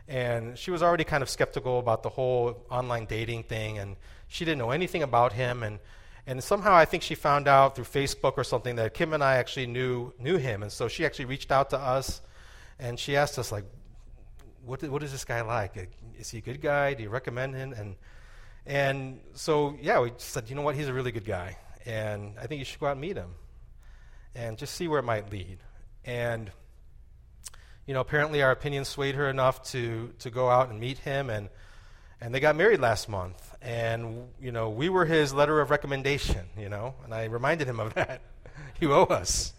and 0.08 0.56
she 0.56 0.70
was 0.70 0.82
already 0.82 1.04
kind 1.04 1.22
of 1.22 1.28
skeptical 1.28 1.78
about 1.78 2.02
the 2.02 2.08
whole 2.08 2.64
online 2.70 3.04
dating 3.04 3.42
thing, 3.42 3.76
and 3.78 3.96
she 4.28 4.46
didn't 4.46 4.60
know 4.60 4.70
anything 4.70 5.02
about 5.02 5.34
him, 5.34 5.62
and 5.62 5.78
and 6.26 6.42
somehow 6.42 6.74
I 6.74 6.86
think 6.86 7.02
she 7.02 7.14
found 7.14 7.48
out 7.48 7.76
through 7.76 7.84
Facebook 7.84 8.38
or 8.38 8.44
something 8.44 8.76
that 8.76 8.94
Kim 8.94 9.12
and 9.12 9.22
I 9.22 9.36
actually 9.36 9.66
knew 9.66 10.14
knew 10.18 10.38
him, 10.38 10.62
and 10.62 10.72
so 10.72 10.88
she 10.88 11.04
actually 11.04 11.26
reached 11.26 11.52
out 11.52 11.68
to 11.68 11.78
us, 11.78 12.22
and 12.78 12.98
she 12.98 13.16
asked 13.16 13.38
us 13.38 13.50
like, 13.50 13.64
what, 14.64 14.82
what 14.84 15.02
is 15.02 15.12
this 15.12 15.24
guy 15.24 15.42
like? 15.42 15.90
Is 16.18 16.30
he 16.30 16.38
a 16.38 16.40
good 16.40 16.60
guy? 16.60 16.94
Do 16.94 17.02
you 17.02 17.08
recommend 17.08 17.54
him? 17.54 17.72
And, 17.72 17.96
and 18.66 19.20
so, 19.34 19.76
yeah, 19.80 20.00
we 20.00 20.12
said, 20.18 20.50
you 20.50 20.56
know 20.56 20.62
what? 20.62 20.74
He's 20.74 20.88
a 20.88 20.92
really 20.92 21.12
good 21.12 21.24
guy. 21.24 21.56
And 21.86 22.34
I 22.40 22.46
think 22.46 22.58
you 22.58 22.64
should 22.64 22.80
go 22.80 22.86
out 22.86 22.92
and 22.92 23.00
meet 23.00 23.16
him 23.16 23.30
and 24.34 24.58
just 24.58 24.74
see 24.74 24.88
where 24.88 24.98
it 24.98 25.04
might 25.04 25.30
lead. 25.30 25.58
And, 26.04 26.50
you 27.86 27.94
know, 27.94 28.00
apparently 28.00 28.42
our 28.42 28.50
opinion 28.50 28.84
swayed 28.84 29.14
her 29.14 29.30
enough 29.30 29.62
to, 29.70 30.12
to 30.18 30.30
go 30.30 30.50
out 30.50 30.68
and 30.68 30.80
meet 30.80 30.98
him. 30.98 31.30
And, 31.30 31.48
and 32.20 32.34
they 32.34 32.40
got 32.40 32.56
married 32.56 32.80
last 32.80 33.08
month. 33.08 33.54
And, 33.62 34.28
you 34.40 34.50
know, 34.50 34.70
we 34.70 34.88
were 34.88 35.04
his 35.04 35.32
letter 35.32 35.60
of 35.60 35.70
recommendation, 35.70 36.46
you 36.58 36.68
know, 36.68 36.94
and 37.04 37.14
I 37.14 37.24
reminded 37.24 37.68
him 37.68 37.78
of 37.78 37.94
that. 37.94 38.20
you 38.80 38.92
owe 38.92 39.04
us. 39.04 39.52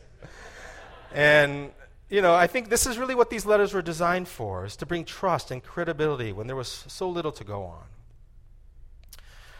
and 1.14 1.72
you 2.10 2.22
know, 2.22 2.34
I 2.34 2.48
think 2.48 2.70
this 2.70 2.88
is 2.88 2.98
really 2.98 3.16
what 3.16 3.30
these 3.30 3.46
letters 3.46 3.74
were 3.74 3.82
designed 3.82 4.28
for, 4.28 4.66
is 4.66 4.76
to 4.78 4.86
bring 4.86 5.04
trust 5.04 5.52
and 5.52 5.62
credibility 5.62 6.32
when 6.32 6.48
there 6.48 6.56
was 6.56 6.86
so 6.88 7.10
little 7.10 7.34
to 7.34 7.44
go 7.44 7.64
on. 7.64 7.84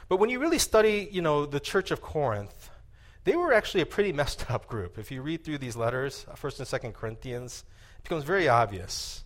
But 0.08 0.18
when 0.18 0.30
you 0.30 0.40
really 0.40 0.60
study, 0.60 1.10
you 1.12 1.22
know, 1.22 1.46
the 1.46 1.60
church 1.60 1.92
of 1.92 2.02
Corinth, 2.02 2.70
they 3.26 3.36
were 3.36 3.52
actually 3.52 3.82
a 3.82 3.86
pretty 3.86 4.14
messed 4.22 4.50
up 4.50 4.68
group. 4.68 4.98
If 4.98 5.12
you 5.12 5.22
read 5.22 5.44
through 5.44 5.58
these 5.58 5.76
letters, 5.76 6.26
uh, 6.32 6.36
1st 6.36 6.60
and 6.60 6.94
2nd 6.94 6.94
Corinthians, 6.94 7.66
it 7.98 8.04
becomes 8.04 8.24
very 8.24 8.48
obvious. 8.48 9.26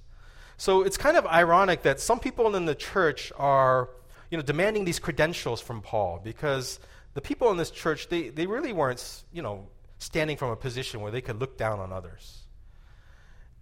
So 0.58 0.82
it's 0.82 0.98
kind 0.98 1.18
of 1.18 1.25
ironic 1.28 1.84
that 1.84 2.00
some 2.00 2.20
people 2.20 2.56
in 2.56 2.66
the 2.66 2.75
church 2.75 3.32
are, 3.38 3.90
you 4.32 4.38
know, 4.38 4.44
demanding 4.44 4.86
these 4.86 5.00
credentials 5.00 5.62
from 5.62 5.82
Paul 5.82 6.20
because 6.24 6.80
the 7.13 7.22
people 7.22 7.51
in 7.51 7.58
this 7.58 7.72
church, 7.72 8.10
they, 8.10 8.30
they 8.30 8.48
really 8.48 8.74
weren't, 8.74 9.24
you 9.32 9.42
know, 9.42 9.68
standing 10.00 10.38
from 10.38 10.50
a 10.50 10.56
position 10.56 11.01
where 11.01 11.12
they 11.12 11.22
could 11.22 11.40
look 11.40 11.58
down 11.58 11.80
on 11.80 11.92
others. 11.92 12.40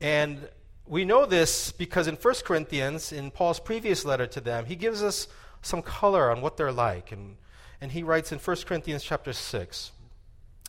And 0.02 0.48
we 0.86 1.06
know 1.06 1.26
this 1.26 1.72
because 1.72 2.08
in 2.08 2.16
1 2.16 2.36
Corinthians, 2.46 3.12
in 3.12 3.32
Paul's 3.32 3.60
previous 3.60 4.06
letter 4.06 4.28
to 4.28 4.42
them, 4.42 4.66
he 4.66 4.76
gives 4.76 5.04
us 5.04 5.28
some 5.62 5.82
color 5.82 6.32
on 6.32 6.42
what 6.42 6.58
they're 6.58 6.72
like. 6.72 7.12
And, 7.12 7.38
and 7.82 7.92
he 7.92 8.04
writes 8.04 8.32
in 8.32 8.40
1 8.40 8.58
Corinthians 8.66 9.04
chapter 9.04 9.34
6, 9.34 9.92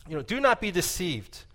you 0.07 0.15
know, 0.15 0.21
do 0.21 0.39
not 0.39 0.61
be 0.61 0.71
deceived. 0.71 1.45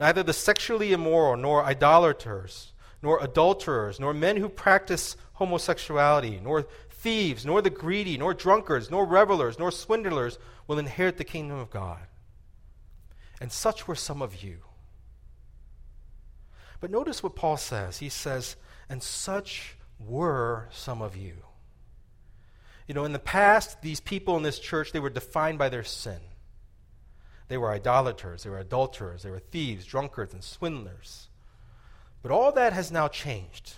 Neither 0.00 0.22
the 0.22 0.32
sexually 0.32 0.92
immoral, 0.92 1.36
nor 1.36 1.64
idolaters, 1.64 2.72
nor 3.02 3.22
adulterers, 3.22 4.00
nor 4.00 4.12
men 4.12 4.36
who 4.36 4.48
practice 4.48 5.16
homosexuality, 5.34 6.40
nor 6.42 6.66
thieves, 6.90 7.44
nor 7.44 7.62
the 7.62 7.70
greedy, 7.70 8.16
nor 8.16 8.34
drunkards, 8.34 8.90
nor 8.90 9.04
revelers, 9.04 9.58
nor 9.58 9.70
swindlers 9.70 10.38
will 10.66 10.78
inherit 10.78 11.18
the 11.18 11.24
kingdom 11.24 11.58
of 11.58 11.70
God. 11.70 12.00
And 13.40 13.50
such 13.50 13.88
were 13.88 13.96
some 13.96 14.22
of 14.22 14.42
you. 14.42 14.58
But 16.82 16.90
notice 16.90 17.22
what 17.22 17.36
Paul 17.36 17.56
says. 17.56 17.98
He 17.98 18.08
says, 18.08 18.56
And 18.88 19.00
such 19.00 19.76
were 20.00 20.68
some 20.72 21.00
of 21.00 21.16
you. 21.16 21.34
You 22.88 22.94
know, 22.94 23.04
in 23.04 23.12
the 23.12 23.20
past, 23.20 23.82
these 23.82 24.00
people 24.00 24.36
in 24.36 24.42
this 24.42 24.58
church, 24.58 24.90
they 24.90 24.98
were 24.98 25.08
defined 25.08 25.60
by 25.60 25.68
their 25.68 25.84
sin. 25.84 26.18
They 27.46 27.56
were 27.56 27.70
idolaters, 27.70 28.42
they 28.42 28.50
were 28.50 28.58
adulterers, 28.58 29.22
they 29.22 29.30
were 29.30 29.38
thieves, 29.38 29.86
drunkards, 29.86 30.34
and 30.34 30.42
swindlers. 30.42 31.28
But 32.20 32.32
all 32.32 32.50
that 32.50 32.72
has 32.72 32.90
now 32.90 33.06
changed. 33.06 33.74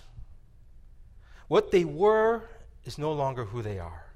What 1.47 1.69
they 1.69 1.85
were 1.85 2.49
is 2.85 2.97
no 2.97 3.13
longer 3.13 3.45
who 3.45 3.61
they 3.61 3.77
are. 3.77 4.07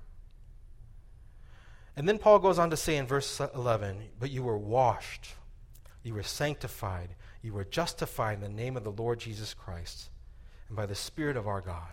And 1.95 2.09
then 2.09 2.17
Paul 2.17 2.39
goes 2.39 2.57
on 2.57 2.71
to 2.71 2.77
say 2.77 2.97
in 2.97 3.05
verse 3.05 3.39
11, 3.53 4.01
But 4.19 4.31
you 4.31 4.41
were 4.41 4.57
washed, 4.57 5.35
you 6.01 6.15
were 6.15 6.23
sanctified, 6.23 7.09
you 7.41 7.53
were 7.53 7.63
justified 7.63 8.35
in 8.35 8.41
the 8.41 8.49
name 8.49 8.75
of 8.75 8.83
the 8.83 8.91
Lord 8.91 9.19
Jesus 9.19 9.53
Christ 9.53 10.09
and 10.67 10.75
by 10.75 10.85
the 10.85 10.95
Spirit 10.95 11.37
of 11.37 11.47
our 11.47 11.61
God. 11.61 11.87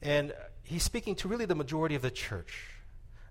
And 0.00 0.32
he's 0.62 0.82
speaking 0.82 1.14
to 1.16 1.28
really 1.28 1.44
the 1.44 1.54
majority 1.54 1.94
of 1.94 2.02
the 2.02 2.10
church 2.10 2.68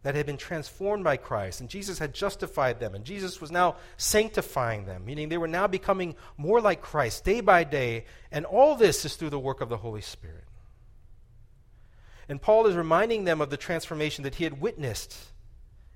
that 0.03 0.15
had 0.15 0.25
been 0.25 0.37
transformed 0.37 1.03
by 1.03 1.15
Christ, 1.15 1.61
and 1.61 1.69
Jesus 1.69 1.99
had 1.99 2.13
justified 2.13 2.79
them, 2.79 2.95
and 2.95 3.05
Jesus 3.05 3.39
was 3.39 3.51
now 3.51 3.75
sanctifying 3.97 4.85
them, 4.85 5.05
meaning 5.05 5.29
they 5.29 5.37
were 5.37 5.47
now 5.47 5.67
becoming 5.67 6.15
more 6.37 6.59
like 6.59 6.81
Christ 6.81 7.23
day 7.23 7.39
by 7.39 7.63
day, 7.63 8.05
and 8.31 8.45
all 8.45 8.75
this 8.75 9.05
is 9.05 9.15
through 9.15 9.29
the 9.29 9.39
work 9.39 9.61
of 9.61 9.69
the 9.69 9.77
Holy 9.77 10.01
Spirit. 10.01 10.45
And 12.27 12.41
Paul 12.41 12.65
is 12.65 12.75
reminding 12.75 13.25
them 13.25 13.41
of 13.41 13.51
the 13.51 13.57
transformation 13.57 14.23
that 14.23 14.35
he 14.35 14.43
had 14.43 14.59
witnessed 14.59 15.15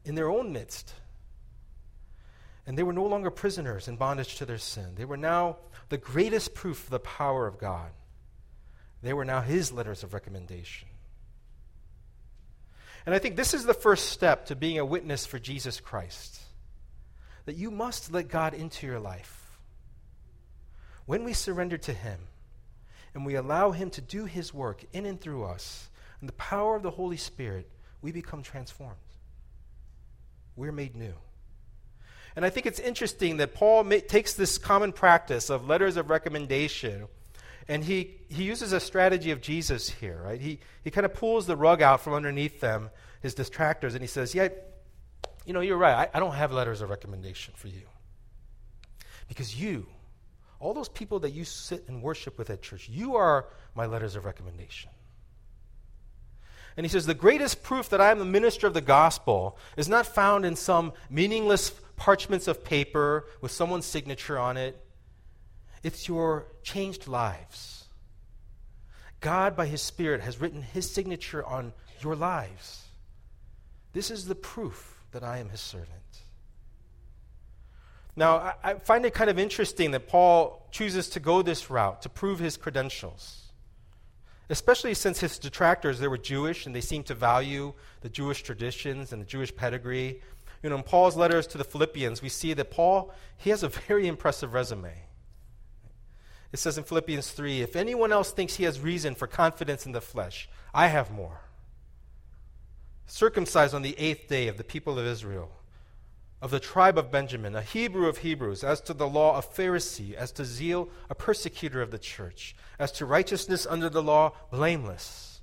in 0.03 0.15
their 0.15 0.29
own 0.29 0.53
midst. 0.53 0.93
And 2.67 2.77
they 2.77 2.83
were 2.83 2.93
no 2.93 3.05
longer 3.05 3.29
prisoners 3.29 3.87
in 3.87 3.95
bondage 3.95 4.35
to 4.37 4.45
their 4.45 4.57
sin. 4.57 4.95
They 4.95 5.05
were 5.05 5.17
now 5.17 5.57
the 5.89 5.97
greatest 5.97 6.55
proof 6.55 6.85
of 6.85 6.89
the 6.89 6.99
power 6.99 7.45
of 7.45 7.59
God. 7.59 7.91
They 9.03 9.13
were 9.13 9.25
now 9.25 9.41
his 9.41 9.71
letters 9.71 10.03
of 10.03 10.13
recommendation. 10.13 10.87
And 13.05 13.13
I 13.13 13.19
think 13.19 13.35
this 13.35 13.53
is 13.53 13.65
the 13.65 13.73
first 13.73 14.09
step 14.09 14.47
to 14.47 14.55
being 14.55 14.79
a 14.79 14.85
witness 14.85 15.25
for 15.27 15.37
Jesus 15.37 15.79
Christ 15.79 16.41
that 17.45 17.55
you 17.55 17.69
must 17.69 18.11
let 18.11 18.27
God 18.27 18.55
into 18.55 18.87
your 18.87 18.99
life. 18.99 19.59
When 21.05 21.23
we 21.23 21.33
surrender 21.33 21.77
to 21.77 21.93
him 21.93 22.19
and 23.13 23.25
we 23.25 23.35
allow 23.35 23.71
him 23.71 23.91
to 23.91 24.01
do 24.01 24.25
his 24.25 24.53
work 24.53 24.83
in 24.91 25.05
and 25.05 25.21
through 25.21 25.43
us, 25.43 25.89
and 26.19 26.27
the 26.27 26.33
power 26.33 26.75
of 26.75 26.81
the 26.81 26.91
Holy 26.91 27.17
Spirit, 27.17 27.69
we 28.01 28.11
become 28.11 28.41
transformed. 28.41 28.95
We're 30.55 30.71
made 30.71 30.95
new. 30.95 31.13
And 32.35 32.43
I 32.43 32.49
think 32.49 32.65
it's 32.65 32.79
interesting 32.79 33.37
that 33.37 33.53
Paul 33.53 33.83
ma- 33.83 33.97
takes 34.07 34.33
this 34.33 34.57
common 34.57 34.91
practice 34.91 35.49
of 35.49 35.67
letters 35.67 35.97
of 35.97 36.09
recommendation 36.09 37.07
and 37.67 37.83
he, 37.83 38.17
he 38.29 38.43
uses 38.43 38.73
a 38.73 38.79
strategy 38.79 39.31
of 39.31 39.41
Jesus 39.41 39.89
here, 39.89 40.21
right? 40.23 40.39
He, 40.39 40.59
he 40.83 40.91
kind 40.91 41.05
of 41.05 41.13
pulls 41.13 41.47
the 41.47 41.55
rug 41.55 41.81
out 41.81 42.01
from 42.01 42.13
underneath 42.13 42.59
them, 42.59 42.91
his 43.21 43.33
distractors, 43.33 43.93
and 43.93 44.01
he 44.01 44.07
says, 44.07 44.35
Yeah, 44.35 44.49
you 45.45 45.53
know, 45.53 45.61
you're 45.61 45.77
right. 45.77 46.07
I, 46.13 46.17
I 46.17 46.19
don't 46.19 46.35
have 46.35 46.51
letters 46.51 46.81
of 46.81 46.89
recommendation 46.89 47.53
for 47.57 47.67
you. 47.67 47.81
Because 49.27 49.59
you, 49.59 49.87
all 50.59 50.75
those 50.75 50.89
people 50.89 51.19
that 51.19 51.31
you 51.31 51.43
sit 51.43 51.85
and 51.87 52.03
worship 52.03 52.37
with 52.37 52.51
at 52.51 52.61
church, 52.61 52.87
you 52.87 53.15
are 53.15 53.47
my 53.73 53.87
letters 53.87 54.15
of 54.15 54.25
recommendation. 54.25 54.91
And 56.77 56.85
he 56.85 56.89
says, 56.89 57.07
The 57.07 57.15
greatest 57.15 57.63
proof 57.63 57.89
that 57.89 58.01
I 58.01 58.11
am 58.11 58.19
the 58.19 58.25
minister 58.25 58.67
of 58.67 58.75
the 58.75 58.81
gospel 58.81 59.57
is 59.75 59.89
not 59.89 60.05
found 60.05 60.45
in 60.45 60.55
some 60.55 60.93
meaningless 61.09 61.71
parchments 61.95 62.47
of 62.47 62.63
paper 62.63 63.25
with 63.41 63.51
someone's 63.51 63.85
signature 63.85 64.37
on 64.37 64.57
it. 64.57 64.79
It's 65.83 66.07
your 66.07 66.47
changed 66.63 67.07
lives. 67.07 67.85
God, 69.21 69.55
by 69.55 69.67
His 69.67 69.81
Spirit, 69.81 70.21
has 70.21 70.39
written 70.39 70.61
His 70.61 70.89
signature 70.89 71.43
on 71.45 71.73
your 72.01 72.15
lives. 72.15 72.83
This 73.93 74.11
is 74.11 74.27
the 74.27 74.35
proof 74.35 74.97
that 75.11 75.23
I 75.23 75.37
am 75.37 75.49
His 75.49 75.61
servant. 75.61 75.89
Now, 78.15 78.53
I, 78.63 78.75
find 78.75 79.05
it 79.05 79.13
kind 79.13 79.29
of 79.29 79.37
interesting 79.37 79.91
that 79.91 80.07
Paul 80.07 80.67
chooses 80.71 81.09
to 81.09 81.19
go 81.19 81.41
this 81.41 81.69
route 81.69 82.01
to 82.03 82.09
prove 82.09 82.39
his 82.39 82.57
credentials 82.57 83.45
especially 84.49 84.93
since 84.93 85.19
his 85.19 85.39
detractors 85.39 85.99
they 85.99 86.07
were 86.07 86.17
jewish 86.17 86.65
and 86.65 86.75
they 86.75 86.81
seemed 86.81 87.05
to 87.05 87.13
value 87.13 87.73
the 88.01 88.09
jewish 88.09 88.43
traditions 88.43 89.11
and 89.11 89.21
the 89.21 89.25
jewish 89.25 89.55
pedigree 89.55 90.21
you 90.65 90.69
know, 90.69 90.77
in 90.77 90.81
Paul's 90.81 91.15
letters 91.15 91.45
to 91.45 91.59
the 91.59 91.63
Philippians, 91.63 92.23
we 92.23 92.29
see 92.29 92.53
that 92.53 92.71
Paul, 92.71 93.13
he 93.37 93.51
has 93.51 93.61
a 93.61 93.69
very 93.69 94.07
impressive 94.07 94.55
resume. 94.55 94.93
It 96.51 96.57
says 96.57 96.79
in 96.79 96.83
Philippians 96.83 97.29
3 97.29 97.61
if 97.61 97.75
anyone 97.75 98.11
else 98.11 98.31
thinks 98.31 98.55
he 98.55 98.63
has 98.63 98.79
reason 98.79 99.13
for 99.13 99.27
confidence 99.27 99.85
in 99.85 99.91
the 99.91 100.01
flesh, 100.01 100.49
I 100.73 100.87
have 100.87 101.11
more. 101.11 101.41
Circumcised 103.05 103.75
on 103.75 103.83
the 103.83 103.95
eighth 103.99 104.27
day 104.27 104.47
of 104.47 104.57
the 104.57 104.63
people 104.63 104.97
of 104.97 105.05
Israel, 105.05 105.51
of 106.41 106.49
the 106.49 106.59
tribe 106.59 106.97
of 106.97 107.11
Benjamin, 107.11 107.55
a 107.55 107.61
Hebrew 107.61 108.07
of 108.07 108.17
Hebrews, 108.17 108.63
as 108.63 108.81
to 108.81 108.95
the 108.95 109.07
law, 109.07 109.37
a 109.37 109.43
Pharisee, 109.43 110.15
as 110.15 110.31
to 110.31 110.45
zeal, 110.45 110.89
a 111.11 111.13
persecutor 111.13 111.83
of 111.83 111.91
the 111.91 111.99
church, 111.99 112.55
as 112.79 112.91
to 112.93 113.05
righteousness 113.05 113.67
under 113.69 113.87
the 113.87 114.01
law, 114.01 114.31
blameless. 114.49 115.41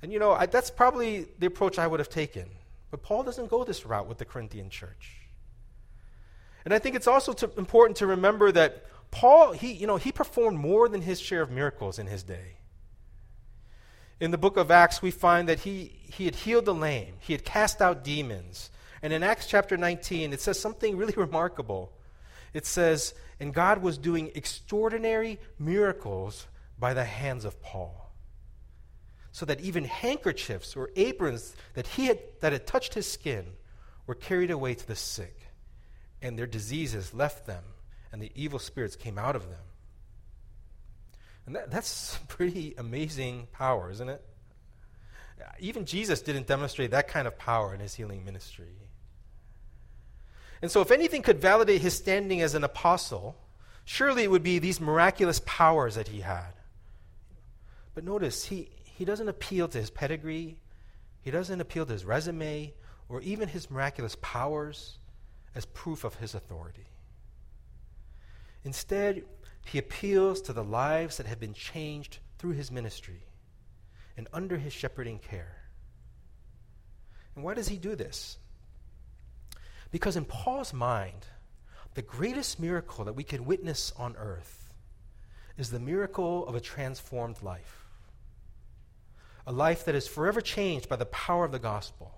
And 0.00 0.12
you 0.12 0.20
know, 0.20 0.30
I, 0.30 0.46
that's 0.46 0.70
probably 0.70 1.26
the 1.40 1.46
approach 1.46 1.80
I 1.80 1.88
would 1.88 1.98
have 1.98 2.08
taken. 2.08 2.48
But 2.92 3.02
Paul 3.02 3.22
doesn't 3.22 3.48
go 3.48 3.64
this 3.64 3.86
route 3.86 4.06
with 4.06 4.18
the 4.18 4.26
Corinthian 4.26 4.68
church. 4.68 5.16
And 6.66 6.74
I 6.74 6.78
think 6.78 6.94
it's 6.94 7.08
also 7.08 7.32
to, 7.32 7.50
important 7.56 7.96
to 7.96 8.06
remember 8.06 8.52
that 8.52 8.84
Paul, 9.10 9.52
he, 9.52 9.72
you 9.72 9.86
know, 9.86 9.96
he 9.96 10.12
performed 10.12 10.58
more 10.58 10.90
than 10.90 11.00
his 11.00 11.18
share 11.18 11.40
of 11.40 11.50
miracles 11.50 11.98
in 11.98 12.06
his 12.06 12.22
day. 12.22 12.58
In 14.20 14.30
the 14.30 14.38
book 14.38 14.58
of 14.58 14.70
Acts, 14.70 15.00
we 15.00 15.10
find 15.10 15.48
that 15.48 15.60
he, 15.60 16.00
he 16.02 16.26
had 16.26 16.34
healed 16.34 16.66
the 16.66 16.74
lame, 16.74 17.14
he 17.18 17.32
had 17.32 17.46
cast 17.46 17.80
out 17.80 18.04
demons. 18.04 18.70
And 19.00 19.10
in 19.10 19.22
Acts 19.22 19.46
chapter 19.46 19.78
19, 19.78 20.34
it 20.34 20.42
says 20.42 20.60
something 20.60 20.98
really 20.98 21.14
remarkable. 21.16 21.92
It 22.52 22.66
says, 22.66 23.14
And 23.40 23.54
God 23.54 23.82
was 23.82 23.96
doing 23.96 24.30
extraordinary 24.34 25.40
miracles 25.58 26.46
by 26.78 26.92
the 26.92 27.04
hands 27.04 27.46
of 27.46 27.60
Paul. 27.62 28.01
So 29.32 29.46
that 29.46 29.60
even 29.60 29.84
handkerchiefs 29.84 30.76
or 30.76 30.90
aprons 30.94 31.56
that, 31.74 31.86
he 31.86 32.06
had, 32.06 32.18
that 32.40 32.52
had 32.52 32.66
touched 32.66 32.94
his 32.94 33.10
skin 33.10 33.46
were 34.06 34.14
carried 34.14 34.50
away 34.50 34.74
to 34.74 34.86
the 34.86 34.96
sick, 34.96 35.36
and 36.20 36.38
their 36.38 36.46
diseases 36.46 37.14
left 37.14 37.46
them, 37.46 37.64
and 38.12 38.20
the 38.20 38.30
evil 38.34 38.58
spirits 38.58 38.94
came 38.94 39.18
out 39.18 39.34
of 39.34 39.48
them. 39.48 39.64
And 41.46 41.56
that, 41.56 41.70
that's 41.70 42.18
pretty 42.28 42.74
amazing 42.76 43.48
power, 43.52 43.90
isn't 43.90 44.08
it? 44.08 44.22
Even 45.58 45.86
Jesus 45.86 46.22
didn't 46.22 46.46
demonstrate 46.46 46.92
that 46.92 47.08
kind 47.08 47.26
of 47.26 47.36
power 47.36 47.74
in 47.74 47.80
his 47.80 47.94
healing 47.94 48.24
ministry. 48.24 48.76
And 50.60 50.70
so, 50.70 50.80
if 50.80 50.92
anything 50.92 51.22
could 51.22 51.40
validate 51.40 51.80
his 51.80 51.96
standing 51.96 52.40
as 52.40 52.54
an 52.54 52.62
apostle, 52.62 53.36
surely 53.84 54.22
it 54.22 54.30
would 54.30 54.44
be 54.44 54.60
these 54.60 54.80
miraculous 54.80 55.40
powers 55.44 55.96
that 55.96 56.08
he 56.08 56.20
had. 56.20 56.52
But 57.94 58.04
notice, 58.04 58.44
he, 58.44 58.70
he 59.02 59.06
doesn't 59.06 59.28
appeal 59.28 59.66
to 59.66 59.78
his 59.78 59.90
pedigree, 59.90 60.56
he 61.22 61.32
doesn't 61.32 61.60
appeal 61.60 61.84
to 61.84 61.92
his 61.92 62.04
resume, 62.04 62.72
or 63.08 63.20
even 63.22 63.48
his 63.48 63.68
miraculous 63.68 64.16
powers 64.22 65.00
as 65.56 65.64
proof 65.64 66.04
of 66.04 66.14
his 66.14 66.36
authority. 66.36 66.86
Instead, 68.62 69.24
he 69.66 69.78
appeals 69.78 70.40
to 70.42 70.52
the 70.52 70.62
lives 70.62 71.16
that 71.16 71.26
have 71.26 71.40
been 71.40 71.52
changed 71.52 72.20
through 72.38 72.52
his 72.52 72.70
ministry 72.70 73.24
and 74.16 74.28
under 74.32 74.56
his 74.56 74.72
shepherding 74.72 75.18
care. 75.18 75.56
And 77.34 77.42
why 77.42 77.54
does 77.54 77.66
he 77.66 77.78
do 77.78 77.96
this? 77.96 78.38
Because 79.90 80.14
in 80.14 80.26
Paul's 80.26 80.72
mind, 80.72 81.26
the 81.94 82.02
greatest 82.02 82.60
miracle 82.60 83.06
that 83.06 83.16
we 83.16 83.24
can 83.24 83.46
witness 83.46 83.92
on 83.96 84.14
earth 84.16 84.72
is 85.58 85.72
the 85.72 85.80
miracle 85.80 86.46
of 86.46 86.54
a 86.54 86.60
transformed 86.60 87.42
life. 87.42 87.81
A 89.46 89.52
life 89.52 89.84
that 89.84 89.94
is 89.94 90.06
forever 90.06 90.40
changed 90.40 90.88
by 90.88 90.96
the 90.96 91.06
power 91.06 91.44
of 91.44 91.52
the 91.52 91.58
gospel. 91.58 92.14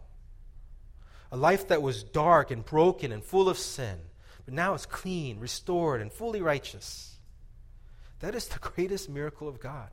A 1.33 1.37
life 1.37 1.69
that 1.69 1.83
was 1.83 2.04
dark 2.04 2.50
and 2.50 2.64
broken 2.64 3.11
and 3.11 3.25
full 3.25 3.49
of 3.49 3.59
sin, 3.59 3.99
but 4.45 4.54
now 4.54 4.75
is 4.75 4.87
clean, 4.87 5.40
restored, 5.40 6.00
and 6.00 6.12
fully 6.12 6.43
righteous. 6.43 7.16
That 8.21 8.35
is 8.35 8.49
the 8.49 8.59
greatest 8.75 9.09
miracle 9.09 9.49
of 9.49 9.61
God. 9.61 9.88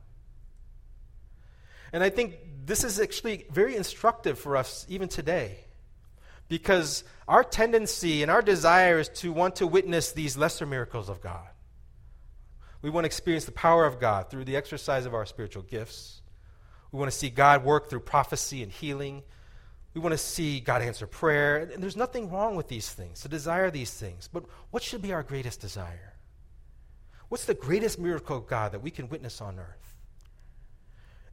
And 1.92 2.02
I 2.02 2.08
think 2.08 2.36
this 2.64 2.84
is 2.84 2.98
actually 2.98 3.44
very 3.50 3.76
instructive 3.76 4.38
for 4.38 4.56
us 4.56 4.86
even 4.88 5.08
today. 5.08 5.58
Because 6.48 7.04
our 7.28 7.44
tendency 7.44 8.22
and 8.22 8.30
our 8.30 8.42
desire 8.42 8.98
is 8.98 9.08
to 9.10 9.32
want 9.32 9.56
to 9.56 9.66
witness 9.66 10.12
these 10.12 10.36
lesser 10.36 10.66
miracles 10.66 11.08
of 11.08 11.20
God. 11.20 11.48
We 12.82 12.90
want 12.90 13.04
to 13.04 13.06
experience 13.06 13.44
the 13.44 13.52
power 13.52 13.84
of 13.84 14.00
God 14.00 14.30
through 14.30 14.44
the 14.44 14.56
exercise 14.56 15.06
of 15.06 15.14
our 15.14 15.24
spiritual 15.26 15.62
gifts. 15.62 16.21
We 16.92 16.98
want 16.98 17.10
to 17.10 17.16
see 17.16 17.30
God 17.30 17.64
work 17.64 17.88
through 17.88 18.00
prophecy 18.00 18.62
and 18.62 18.70
healing. 18.70 19.22
We 19.94 20.00
want 20.00 20.12
to 20.12 20.18
see 20.18 20.60
God 20.60 20.82
answer 20.82 21.06
prayer. 21.06 21.70
And 21.72 21.82
there's 21.82 21.96
nothing 21.96 22.30
wrong 22.30 22.54
with 22.54 22.68
these 22.68 22.90
things, 22.90 23.20
to 23.22 23.28
desire 23.28 23.70
these 23.70 23.92
things. 23.92 24.28
But 24.30 24.44
what 24.70 24.82
should 24.82 25.02
be 25.02 25.12
our 25.12 25.22
greatest 25.22 25.60
desire? 25.60 26.14
What's 27.28 27.46
the 27.46 27.54
greatest 27.54 27.98
miracle 27.98 28.36
of 28.36 28.46
God 28.46 28.72
that 28.72 28.82
we 28.82 28.90
can 28.90 29.08
witness 29.08 29.40
on 29.40 29.58
earth? 29.58 29.96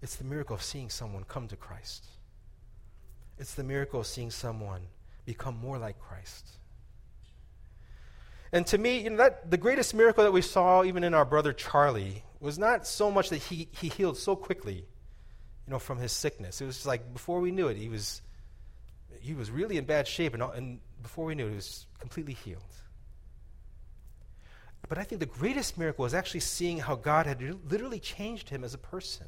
It's 0.01 0.15
the 0.15 0.23
miracle 0.23 0.55
of 0.55 0.63
seeing 0.63 0.89
someone 0.89 1.25
come 1.25 1.47
to 1.49 1.57
Christ. 1.57 2.05
It's 3.37 3.53
the 3.53 3.63
miracle 3.63 3.99
of 3.99 4.07
seeing 4.07 4.31
someone 4.31 4.81
become 5.25 5.57
more 5.57 5.77
like 5.77 5.99
Christ. 5.99 6.47
And 8.51 8.65
to 8.67 8.77
me, 8.77 9.03
you 9.03 9.09
know, 9.11 9.17
that, 9.17 9.51
the 9.51 9.57
greatest 9.57 9.93
miracle 9.93 10.23
that 10.23 10.31
we 10.31 10.41
saw, 10.41 10.83
even 10.83 11.03
in 11.03 11.13
our 11.13 11.25
brother 11.25 11.53
Charlie, 11.53 12.23
was 12.39 12.57
not 12.57 12.87
so 12.87 13.11
much 13.11 13.29
that 13.29 13.37
he, 13.37 13.67
he 13.71 13.89
healed 13.89 14.17
so 14.17 14.35
quickly, 14.35 14.85
you 15.69 15.73
know, 15.73 15.77
from 15.79 15.99
his 15.99 16.11
sickness. 16.11 16.61
It 16.61 16.65
was 16.65 16.87
like 16.87 17.13
before 17.13 17.39
we 17.41 17.51
knew 17.51 17.67
it, 17.67 17.77
he 17.77 17.89
was, 17.89 18.23
he 19.19 19.35
was 19.35 19.51
really 19.51 19.77
in 19.77 19.85
bad 19.85 20.07
shape, 20.07 20.33
and, 20.33 20.41
all, 20.41 20.49
and 20.49 20.79
before 21.03 21.25
we 21.25 21.35
knew 21.35 21.45
it, 21.45 21.49
he 21.51 21.55
was 21.57 21.85
completely 21.99 22.33
healed. 22.33 22.63
But 24.87 24.97
I 24.97 25.03
think 25.03 25.19
the 25.19 25.27
greatest 25.27 25.77
miracle 25.77 26.01
was 26.01 26.15
actually 26.15 26.39
seeing 26.39 26.79
how 26.79 26.95
God 26.95 27.27
had 27.27 27.39
literally 27.69 27.99
changed 27.99 28.49
him 28.49 28.63
as 28.63 28.73
a 28.73 28.79
person 28.79 29.27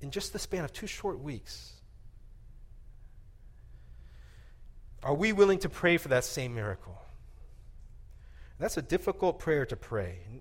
in 0.00 0.12
just 0.12 0.32
the 0.32 0.38
span 0.38 0.62
of 0.62 0.72
two 0.72 0.86
short 0.86 1.18
weeks. 1.18 1.72
Are 5.02 5.14
we 5.14 5.32
willing 5.32 5.58
to 5.58 5.68
pray 5.68 5.96
for 5.96 6.06
that 6.06 6.22
same 6.22 6.54
miracle? 6.54 7.02
That's 8.60 8.76
a 8.76 8.82
difficult 8.82 9.40
prayer 9.40 9.66
to 9.66 9.74
pray. 9.74 10.20
You 10.30 10.40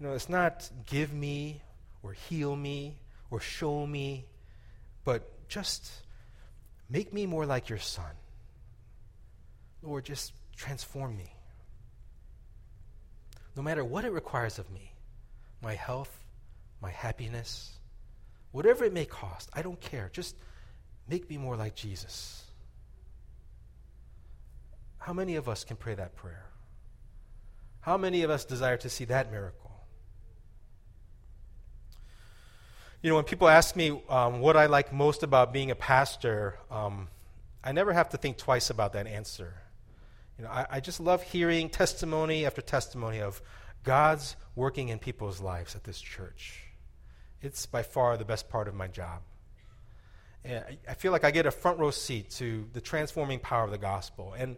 know, 0.00 0.14
it's 0.14 0.28
not 0.28 0.68
give 0.84 1.12
me 1.12 1.62
or 2.02 2.14
heal 2.14 2.56
me 2.56 2.96
or 3.30 3.40
show 3.40 3.86
me, 3.86 4.26
but 5.04 5.48
just 5.48 5.90
make 6.88 7.12
me 7.12 7.26
more 7.26 7.46
like 7.46 7.68
your 7.68 7.78
son. 7.78 8.10
Lord, 9.82 10.04
just 10.04 10.32
transform 10.56 11.16
me. 11.16 11.34
No 13.56 13.62
matter 13.62 13.84
what 13.84 14.04
it 14.04 14.12
requires 14.12 14.58
of 14.58 14.70
me 14.70 14.92
my 15.60 15.74
health, 15.74 16.24
my 16.80 16.90
happiness, 16.90 17.72
whatever 18.52 18.84
it 18.84 18.92
may 18.92 19.04
cost, 19.04 19.50
I 19.52 19.62
don't 19.62 19.80
care. 19.80 20.08
Just 20.12 20.36
make 21.08 21.28
me 21.28 21.36
more 21.36 21.56
like 21.56 21.74
Jesus. 21.74 22.44
How 24.98 25.12
many 25.12 25.36
of 25.36 25.48
us 25.48 25.64
can 25.64 25.76
pray 25.76 25.94
that 25.94 26.14
prayer? 26.14 26.46
How 27.80 27.96
many 27.96 28.22
of 28.22 28.30
us 28.30 28.44
desire 28.44 28.76
to 28.78 28.88
see 28.90 29.06
that 29.06 29.30
miracle? 29.30 29.67
You 33.00 33.10
know, 33.10 33.16
when 33.16 33.24
people 33.24 33.48
ask 33.48 33.76
me 33.76 34.02
um, 34.08 34.40
what 34.40 34.56
I 34.56 34.66
like 34.66 34.92
most 34.92 35.22
about 35.22 35.52
being 35.52 35.70
a 35.70 35.76
pastor, 35.76 36.58
um, 36.68 37.06
I 37.62 37.70
never 37.70 37.92
have 37.92 38.08
to 38.08 38.16
think 38.16 38.38
twice 38.38 38.70
about 38.70 38.94
that 38.94 39.06
answer. 39.06 39.54
You 40.36 40.44
know, 40.44 40.50
I, 40.50 40.66
I 40.70 40.80
just 40.80 40.98
love 40.98 41.22
hearing 41.22 41.68
testimony 41.68 42.44
after 42.44 42.60
testimony 42.60 43.20
of 43.20 43.40
God's 43.84 44.34
working 44.56 44.88
in 44.88 44.98
people's 44.98 45.40
lives 45.40 45.76
at 45.76 45.84
this 45.84 46.00
church. 46.00 46.64
It's 47.40 47.66
by 47.66 47.84
far 47.84 48.16
the 48.16 48.24
best 48.24 48.48
part 48.48 48.66
of 48.66 48.74
my 48.74 48.88
job. 48.88 49.22
And 50.44 50.64
I, 50.88 50.94
feel 50.94 51.12
like 51.12 51.22
I 51.22 51.30
get 51.30 51.46
a 51.46 51.50
front 51.52 51.78
row 51.78 51.90
seat 51.92 52.30
to 52.32 52.66
the 52.72 52.80
transforming 52.80 53.38
power 53.38 53.64
of 53.64 53.70
the 53.70 53.78
gospel. 53.78 54.34
And 54.36 54.56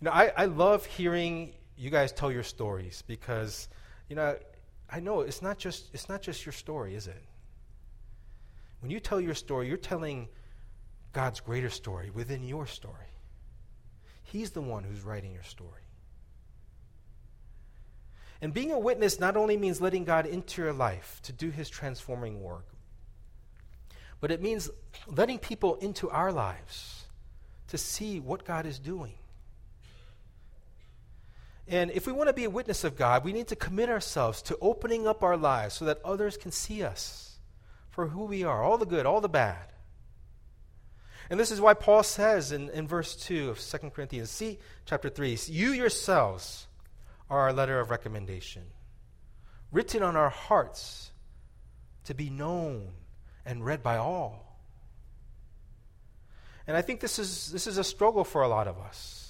you 0.00 0.04
know, 0.04 0.12
I, 0.12 0.32
I 0.36 0.44
love 0.44 0.86
hearing 0.86 1.54
you 1.76 1.90
guys 1.90 2.12
tell 2.12 2.30
your 2.30 2.42
stories 2.42 3.02
because, 3.06 3.68
you 4.08 4.14
know, 4.14 4.36
I 4.88 5.00
know 5.00 5.22
it's 5.22 5.42
not 5.42 5.58
just 5.58 5.92
it's 5.92 6.08
not 6.08 6.22
just 6.22 6.44
your 6.46 6.52
story, 6.52 6.94
is 6.94 7.08
it? 7.08 7.22
When 8.80 8.90
you 8.90 9.00
tell 9.00 9.20
your 9.20 9.34
story, 9.34 9.68
you're 9.68 9.76
telling 9.76 10.28
God's 11.12 11.40
greater 11.40 11.70
story 11.70 12.10
within 12.10 12.42
your 12.42 12.66
story. 12.66 12.94
He's 14.22 14.50
the 14.50 14.62
one 14.62 14.84
who's 14.84 15.02
writing 15.02 15.32
your 15.32 15.42
story. 15.42 15.82
And 18.40 18.54
being 18.54 18.72
a 18.72 18.78
witness 18.78 19.20
not 19.20 19.36
only 19.36 19.56
means 19.56 19.80
letting 19.80 20.04
God 20.04 20.24
into 20.24 20.62
your 20.62 20.72
life 20.72 21.20
to 21.24 21.32
do 21.32 21.50
his 21.50 21.68
transforming 21.68 22.42
work, 22.42 22.66
but 24.20 24.30
it 24.30 24.40
means 24.40 24.70
letting 25.06 25.38
people 25.38 25.74
into 25.76 26.08
our 26.10 26.32
lives 26.32 27.04
to 27.68 27.76
see 27.76 28.18
what 28.18 28.44
God 28.44 28.66
is 28.66 28.78
doing. 28.78 29.14
And 31.68 31.90
if 31.90 32.06
we 32.06 32.12
want 32.12 32.28
to 32.28 32.32
be 32.32 32.44
a 32.44 32.50
witness 32.50 32.82
of 32.82 32.96
God, 32.96 33.24
we 33.24 33.32
need 33.32 33.48
to 33.48 33.56
commit 33.56 33.88
ourselves 33.88 34.42
to 34.42 34.58
opening 34.60 35.06
up 35.06 35.22
our 35.22 35.36
lives 35.36 35.74
so 35.74 35.84
that 35.84 36.00
others 36.04 36.36
can 36.36 36.50
see 36.50 36.82
us 36.82 37.29
for 37.90 38.08
who 38.08 38.24
we 38.24 38.44
are, 38.44 38.62
all 38.62 38.78
the 38.78 38.86
good, 38.86 39.06
all 39.06 39.20
the 39.20 39.28
bad. 39.28 39.72
And 41.28 41.38
this 41.38 41.50
is 41.50 41.60
why 41.60 41.74
Paul 41.74 42.02
says 42.02 42.50
in, 42.50 42.70
in 42.70 42.88
verse 42.88 43.14
2 43.14 43.50
of 43.50 43.60
2 43.60 43.90
Corinthians, 43.90 44.30
see 44.30 44.58
chapter 44.84 45.08
3, 45.08 45.38
you 45.46 45.70
yourselves 45.70 46.66
are 47.28 47.40
our 47.40 47.52
letter 47.52 47.78
of 47.78 47.90
recommendation, 47.90 48.62
written 49.70 50.02
on 50.02 50.16
our 50.16 50.30
hearts 50.30 51.12
to 52.04 52.14
be 52.14 52.30
known 52.30 52.88
and 53.46 53.64
read 53.64 53.82
by 53.82 53.96
all. 53.96 54.58
And 56.66 56.76
I 56.76 56.82
think 56.82 57.00
this 57.00 57.18
is, 57.18 57.52
this 57.52 57.66
is 57.66 57.78
a 57.78 57.84
struggle 57.84 58.24
for 58.24 58.42
a 58.42 58.48
lot 58.48 58.66
of 58.66 58.78
us 58.78 59.20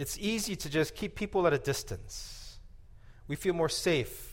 it's 0.00 0.16
easy 0.18 0.56
to 0.56 0.70
just 0.70 0.94
keep 0.94 1.14
people 1.14 1.46
at 1.46 1.52
a 1.52 1.58
distance. 1.58 2.58
We 3.28 3.36
feel 3.36 3.52
more 3.52 3.68
safe 3.68 4.32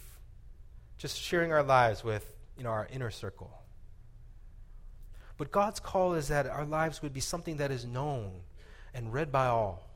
just 0.98 1.20
sharing 1.20 1.52
our 1.52 1.62
lives 1.62 2.06
with 2.06 2.37
know, 2.64 2.70
our 2.70 2.88
inner 2.92 3.12
circle. 3.12 3.52
But 5.38 5.52
God's 5.52 5.80
call 5.80 6.16
is 6.16 6.30
that 6.30 6.48
our 6.48 6.66
lives 6.66 7.02
would 7.02 7.14
be 7.14 7.20
something 7.20 7.58
that 7.58 7.72
is 7.72 7.86
known 7.86 8.42
and 8.94 9.14
read 9.14 9.32
by 9.32 9.48
all. 9.48 9.88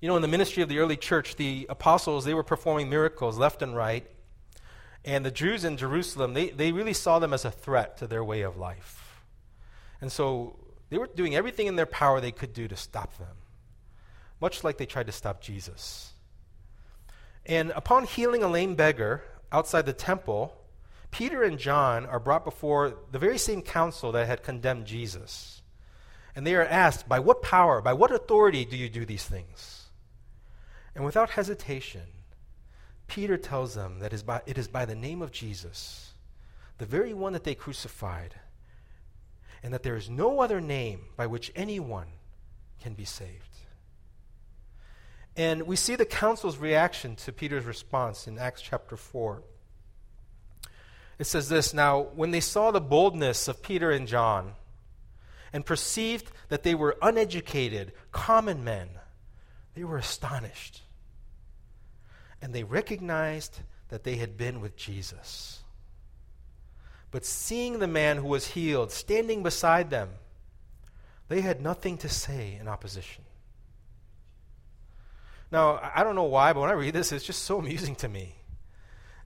You 0.00 0.08
know, 0.08 0.14
in 0.14 0.22
the 0.22 0.28
ministry 0.28 0.62
of 0.62 0.68
the 0.68 0.78
early 0.78 0.96
church, 0.96 1.34
the 1.34 1.66
apostles, 1.68 2.24
they 2.24 2.34
were 2.34 2.44
performing 2.44 2.88
miracles 2.88 3.36
left 3.36 3.62
and 3.62 3.74
right. 3.74 4.06
And 5.04 5.26
the 5.26 5.30
Jews 5.32 5.64
in 5.64 5.76
Jerusalem, 5.76 6.34
they, 6.34 6.50
they 6.50 6.70
really 6.70 6.92
saw 6.92 7.18
them 7.18 7.32
as 7.32 7.44
a 7.44 7.50
threat 7.50 7.98
to 7.98 8.06
their 8.06 8.22
way 8.22 8.42
of 8.42 8.56
life. 8.56 9.22
And 10.00 10.12
so 10.12 10.56
they 10.90 10.98
were 10.98 11.08
doing 11.08 11.34
everything 11.34 11.66
in 11.66 11.74
their 11.74 11.86
power 11.86 12.20
they 12.20 12.30
could 12.30 12.52
do 12.52 12.68
to 12.68 12.76
stop 12.76 13.18
them, 13.18 13.36
much 14.40 14.62
like 14.62 14.78
they 14.78 14.86
tried 14.86 15.06
to 15.06 15.12
stop 15.12 15.40
Jesus. 15.40 16.12
And 17.44 17.72
upon 17.74 18.04
healing 18.04 18.44
a 18.44 18.48
lame 18.48 18.76
beggar 18.76 19.22
outside 19.52 19.86
the 19.86 19.92
temple, 19.92 20.54
Peter 21.10 21.42
and 21.42 21.58
John 21.58 22.06
are 22.06 22.20
brought 22.20 22.44
before 22.44 22.94
the 23.10 23.18
very 23.18 23.38
same 23.38 23.62
council 23.62 24.12
that 24.12 24.26
had 24.26 24.42
condemned 24.42 24.86
Jesus. 24.86 25.62
And 26.36 26.46
they 26.46 26.54
are 26.54 26.64
asked, 26.64 27.08
By 27.08 27.18
what 27.18 27.42
power, 27.42 27.80
by 27.80 27.92
what 27.92 28.12
authority 28.12 28.64
do 28.64 28.76
you 28.76 28.88
do 28.88 29.04
these 29.04 29.24
things? 29.24 29.86
And 30.94 31.04
without 31.04 31.30
hesitation, 31.30 32.02
Peter 33.06 33.38
tells 33.38 33.74
them 33.74 34.00
that 34.00 34.12
it 34.12 34.58
is 34.58 34.68
by 34.68 34.84
the 34.84 34.94
name 34.94 35.22
of 35.22 35.32
Jesus, 35.32 36.12
the 36.76 36.86
very 36.86 37.14
one 37.14 37.32
that 37.32 37.44
they 37.44 37.54
crucified, 37.54 38.34
and 39.62 39.72
that 39.72 39.82
there 39.82 39.96
is 39.96 40.10
no 40.10 40.40
other 40.40 40.60
name 40.60 41.06
by 41.16 41.26
which 41.26 41.50
anyone 41.56 42.08
can 42.80 42.94
be 42.94 43.04
saved. 43.04 43.47
And 45.38 45.68
we 45.68 45.76
see 45.76 45.94
the 45.94 46.04
council's 46.04 46.58
reaction 46.58 47.14
to 47.14 47.32
Peter's 47.32 47.64
response 47.64 48.26
in 48.26 48.40
Acts 48.40 48.60
chapter 48.60 48.96
4. 48.96 49.44
It 51.16 51.26
says 51.28 51.48
this 51.48 51.72
Now, 51.72 52.08
when 52.16 52.32
they 52.32 52.40
saw 52.40 52.72
the 52.72 52.80
boldness 52.80 53.46
of 53.46 53.62
Peter 53.62 53.92
and 53.92 54.08
John 54.08 54.54
and 55.52 55.64
perceived 55.64 56.32
that 56.48 56.64
they 56.64 56.74
were 56.74 56.96
uneducated, 57.00 57.92
common 58.10 58.64
men, 58.64 58.88
they 59.76 59.84
were 59.84 59.96
astonished. 59.96 60.82
And 62.42 62.52
they 62.52 62.64
recognized 62.64 63.60
that 63.90 64.02
they 64.02 64.16
had 64.16 64.36
been 64.36 64.60
with 64.60 64.76
Jesus. 64.76 65.60
But 67.12 67.24
seeing 67.24 67.78
the 67.78 67.86
man 67.86 68.16
who 68.16 68.26
was 68.26 68.48
healed 68.48 68.90
standing 68.90 69.44
beside 69.44 69.90
them, 69.90 70.10
they 71.28 71.42
had 71.42 71.62
nothing 71.62 71.96
to 71.98 72.08
say 72.08 72.58
in 72.60 72.66
opposition. 72.66 73.22
Now, 75.50 75.80
I 75.94 76.04
don't 76.04 76.14
know 76.14 76.24
why, 76.24 76.52
but 76.52 76.60
when 76.60 76.70
I 76.70 76.74
read 76.74 76.94
this, 76.94 77.12
it's 77.12 77.24
just 77.24 77.42
so 77.42 77.58
amusing 77.58 77.94
to 77.96 78.08
me. 78.08 78.34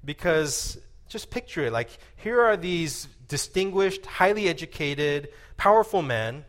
Because 0.05 0.79
just 1.09 1.31
picture 1.31 1.67
it 1.67 1.73
like 1.73 1.91
here 2.17 2.41
are 2.41 2.57
these 2.57 3.07
distinguished, 3.29 4.07
highly 4.07 4.49
educated, 4.49 5.29
powerful 5.57 6.03
men 6.03 6.45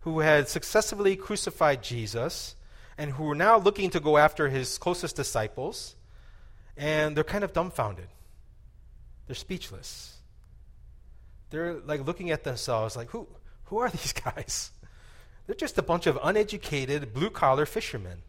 who 0.00 0.20
had 0.20 0.48
successively 0.48 1.16
crucified 1.16 1.82
Jesus 1.82 2.54
and 2.96 3.12
who 3.12 3.24
were 3.24 3.34
now 3.34 3.58
looking 3.58 3.90
to 3.90 4.00
go 4.00 4.16
after 4.16 4.48
his 4.48 4.78
closest 4.78 5.14
disciples, 5.16 5.94
and 6.76 7.16
they're 7.16 7.24
kind 7.24 7.44
of 7.44 7.52
dumbfounded. 7.52 8.08
They're 9.26 9.36
speechless. 9.36 10.16
They're 11.50 11.74
like 11.74 12.06
looking 12.06 12.30
at 12.30 12.44
themselves 12.44 12.96
like, 12.96 13.10
who, 13.10 13.28
who 13.64 13.78
are 13.78 13.90
these 13.98 14.12
guys? 14.12 14.70
They're 15.46 15.54
just 15.54 15.78
a 15.78 15.82
bunch 15.82 16.06
of 16.06 16.18
uneducated, 16.22 17.14
blue 17.14 17.30
collar 17.30 17.66
fishermen. 17.66 18.22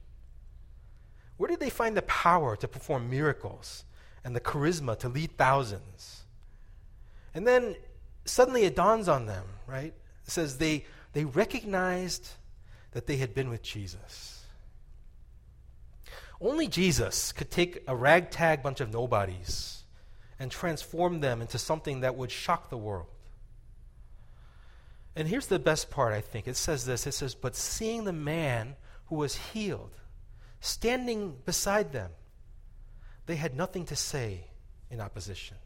Where 1.39 1.47
did 1.47 1.61
they 1.61 1.69
find 1.69 1.95
the 1.95 2.01
power 2.01 2.57
to 2.57 2.67
perform 2.67 3.09
miracles 3.09 3.85
and 4.25 4.35
the 4.35 4.41
charisma 4.41 4.99
to 4.99 5.07
lead 5.07 5.37
thousands? 5.37 6.25
And 7.33 7.47
then 7.47 7.77
suddenly 8.25 8.65
it 8.65 8.75
dawns 8.75 9.07
on 9.07 9.25
them, 9.25 9.45
right? 9.65 9.93
It 10.25 10.31
says 10.31 10.57
they, 10.57 10.83
they 11.13 11.23
recognized 11.23 12.27
that 12.91 13.07
they 13.07 13.15
had 13.15 13.33
been 13.33 13.49
with 13.49 13.61
Jesus. 13.61 14.43
Only 16.41 16.67
Jesus 16.67 17.31
could 17.31 17.49
take 17.49 17.83
a 17.87 17.95
ragtag 17.95 18.61
bunch 18.61 18.81
of 18.81 18.91
nobodies 18.91 19.85
and 20.39 20.51
transform 20.51 21.21
them 21.21 21.41
into 21.41 21.57
something 21.57 22.01
that 22.01 22.17
would 22.17 22.31
shock 22.31 22.69
the 22.69 22.77
world. 22.77 23.07
And 25.15 25.25
here's 25.25 25.47
the 25.47 25.57
best 25.57 25.89
part, 25.89 26.11
I 26.11 26.19
think. 26.19 26.49
It 26.49 26.57
says 26.57 26.85
this 26.85 27.07
it 27.07 27.13
says, 27.13 27.33
But 27.33 27.55
seeing 27.55 28.03
the 28.03 28.11
man 28.11 28.75
who 29.05 29.15
was 29.15 29.37
healed 29.37 29.93
standing 30.59 31.35
beside 31.45 31.91
them, 31.91 32.11
they 33.25 33.35
had 33.35 33.55
nothing 33.55 33.85
to 33.85 33.95
say 33.95 34.45
in 34.89 34.99
opposition. 34.99 35.57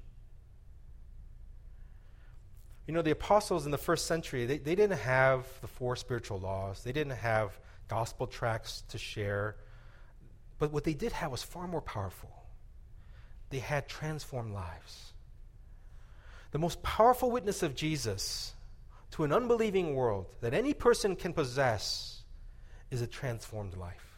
You 2.88 2.94
know, 2.94 3.02
the 3.02 3.12
apostles 3.12 3.66
in 3.66 3.72
the 3.72 3.78
first 3.78 4.06
century, 4.06 4.46
they, 4.46 4.58
they 4.58 4.76
didn't 4.76 5.00
have 5.00 5.48
the 5.62 5.68
four 5.68 5.96
spiritual 5.96 6.40
laws, 6.40 6.84
they 6.84 6.92
didn't 6.92 7.18
have 7.18 7.58
gospel 7.88 8.28
tracts 8.28 8.84
to 8.90 8.98
share. 8.98 9.56
But 10.60 10.72
what 10.72 10.84
they 10.84 10.94
did 10.94 11.12
have 11.14 11.32
was 11.32 11.44
far 11.44 11.68
more 11.68 11.82
powerful 11.82 12.30
they 13.54 13.60
had 13.60 13.88
transformed 13.88 14.52
lives. 14.52 15.14
The 16.52 16.58
most 16.58 16.82
powerful 16.82 17.30
witness 17.30 17.62
of 17.62 17.76
Jesus 17.76 18.54
to 19.12 19.24
an 19.24 19.32
unbelieving 19.32 19.94
world 19.94 20.26
that 20.42 20.56
any 20.56 20.74
person 20.74 21.16
can 21.16 21.34
possess 21.34 22.24
is 22.90 23.04
a 23.04 23.08
transformed 23.08 23.78
life. 23.78 24.13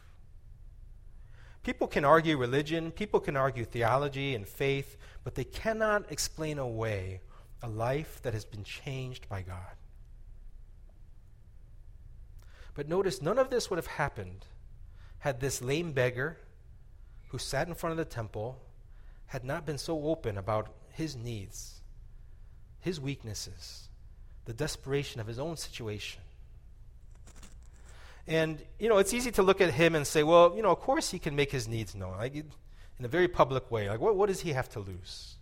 People 1.66 1.88
can 1.88 2.06
argue 2.06 2.38
religion, 2.38 2.92
people 2.92 3.20
can 3.20 3.36
argue 3.36 3.66
theology 3.66 4.36
and 4.36 4.48
faith, 4.48 4.98
but 5.24 5.34
they 5.34 5.44
cannot 5.44 6.12
explain 6.12 6.60
away 6.60 7.22
a 7.64 7.68
life 7.68 8.22
that 8.22 8.36
has 8.36 8.46
been 8.46 8.64
changed 8.64 9.28
by 9.28 9.42
God. 9.42 9.76
But 12.76 12.88
notice, 12.88 13.20
none 13.20 13.40
of 13.40 13.50
this 13.50 13.72
would 13.72 13.78
have 13.78 13.88
happened 13.88 14.46
had 15.18 15.40
this 15.40 15.60
lame 15.60 15.92
beggar 15.92 16.38
who 17.30 17.40
sat 17.40 17.68
in 17.68 17.74
front 17.74 17.94
of 17.94 17.98
the 17.98 18.06
temple 18.06 18.62
had 19.26 19.44
not 19.44 19.66
been 19.66 19.80
so 19.80 20.06
open 20.06 20.38
about 20.38 20.70
his 20.92 21.16
needs, 21.16 21.82
his 22.80 23.02
weaknesses, 23.02 23.90
the 24.46 24.54
desperation 24.54 25.20
of 25.20 25.26
his 25.26 25.40
own 25.40 25.58
situation. 25.58 26.22
And, 28.28 28.64
you 28.80 28.90
know, 28.90 28.98
it's 28.98 29.14
easy 29.14 29.32
to 29.32 29.44
look 29.44 29.62
at 29.62 29.72
him 29.72 29.96
and 29.96 30.06
say, 30.06 30.24
well, 30.24 30.56
you 30.56 30.64
know, 30.64 30.72
of 30.72 30.80
course 30.80 31.12
he 31.12 31.20
can 31.20 31.36
make 31.36 31.52
his 31.52 31.68
needs 31.68 31.94
known, 31.94 32.18
like 32.18 32.36
in 32.36 33.06
a 33.06 33.08
very 33.08 33.28
public 33.28 33.70
way. 33.70 33.90
Like, 33.90 34.00
what, 34.00 34.16
what 34.16 34.28
does 34.28 34.42
he 34.42 34.54
have 34.54 34.70
to 34.70 34.80
lose? 34.80 35.36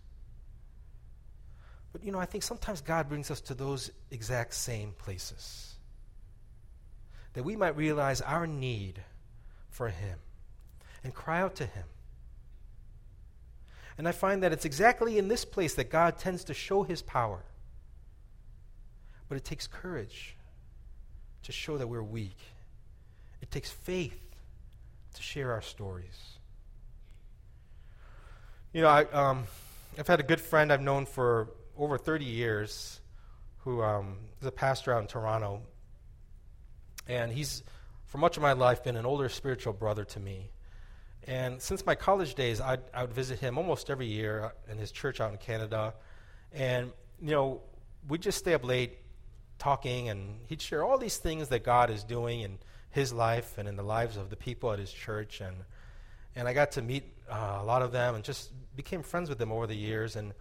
But, 1.92 2.04
you 2.04 2.12
know, 2.12 2.18
I 2.18 2.26
think 2.26 2.42
sometimes 2.42 2.80
God 2.80 3.08
brings 3.08 3.30
us 3.30 3.40
to 3.42 3.54
those 3.54 3.90
exact 4.10 4.54
same 4.54 4.92
places. 4.98 5.76
That 7.32 7.44
we 7.44 7.56
might 7.56 7.76
realize 7.76 8.20
our 8.20 8.46
need 8.46 9.02
for 9.70 9.88
him 9.88 10.18
and 11.02 11.14
cry 11.14 11.40
out 11.40 11.54
to 11.56 11.66
him 11.66 11.84
and 13.96 14.08
I 14.08 14.12
find 14.12 14.42
that 14.42 14.52
it's 14.52 14.64
exactly 14.64 15.18
in 15.18 15.28
this 15.28 15.44
place 15.44 15.74
that 15.74 15.90
God 15.90 16.18
tends 16.18 16.44
to 16.44 16.54
show 16.54 16.82
his 16.82 17.02
power. 17.02 17.44
But 19.28 19.36
it 19.36 19.44
takes 19.44 19.66
courage 19.66 20.36
to 21.44 21.52
show 21.52 21.78
that 21.78 21.86
we're 21.86 22.02
weak, 22.02 22.38
it 23.44 23.50
takes 23.50 23.68
faith 23.68 24.18
to 25.12 25.22
share 25.22 25.52
our 25.52 25.60
stories. 25.60 26.38
You 28.72 28.80
know, 28.80 28.88
I, 28.88 29.04
um, 29.12 29.44
I've 29.98 30.06
had 30.06 30.18
a 30.18 30.22
good 30.22 30.40
friend 30.40 30.72
I've 30.72 30.80
known 30.80 31.04
for 31.04 31.48
over 31.76 31.98
30 31.98 32.24
years 32.24 33.00
who 33.58 33.82
um, 33.82 34.16
is 34.40 34.46
a 34.46 34.50
pastor 34.50 34.94
out 34.94 35.02
in 35.02 35.08
Toronto. 35.08 35.60
And 37.06 37.30
he's, 37.30 37.62
for 38.06 38.16
much 38.16 38.38
of 38.38 38.42
my 38.42 38.54
life, 38.54 38.82
been 38.82 38.96
an 38.96 39.04
older 39.04 39.28
spiritual 39.28 39.74
brother 39.74 40.06
to 40.06 40.20
me. 40.20 40.48
And 41.24 41.60
since 41.60 41.84
my 41.84 41.94
college 41.94 42.34
days, 42.34 42.62
I'd, 42.62 42.80
I 42.94 43.02
would 43.02 43.12
visit 43.12 43.40
him 43.40 43.58
almost 43.58 43.90
every 43.90 44.06
year 44.06 44.54
in 44.70 44.78
his 44.78 44.90
church 44.90 45.20
out 45.20 45.32
in 45.32 45.36
Canada. 45.36 45.92
And, 46.50 46.92
you 47.20 47.32
know, 47.32 47.60
we'd 48.08 48.22
just 48.22 48.38
stay 48.38 48.54
up 48.54 48.64
late 48.64 48.96
talking, 49.58 50.08
and 50.08 50.38
he'd 50.46 50.62
share 50.62 50.82
all 50.82 50.96
these 50.96 51.18
things 51.18 51.48
that 51.48 51.62
God 51.62 51.90
is 51.90 52.04
doing 52.04 52.40
in 52.40 52.56
his 52.94 53.12
life 53.12 53.58
and 53.58 53.68
in 53.68 53.74
the 53.74 53.82
lives 53.82 54.16
of 54.16 54.30
the 54.30 54.36
people 54.36 54.72
at 54.72 54.78
his 54.78 54.92
church. 54.92 55.40
And, 55.40 55.56
and 56.36 56.46
I 56.46 56.52
got 56.52 56.72
to 56.72 56.82
meet 56.82 57.04
uh, 57.28 57.58
a 57.60 57.64
lot 57.64 57.82
of 57.82 57.90
them 57.90 58.14
and 58.14 58.22
just 58.22 58.52
became 58.76 59.02
friends 59.02 59.28
with 59.28 59.38
them 59.38 59.50
over 59.50 59.66
the 59.66 59.74
years. 59.74 60.14
And 60.14 60.32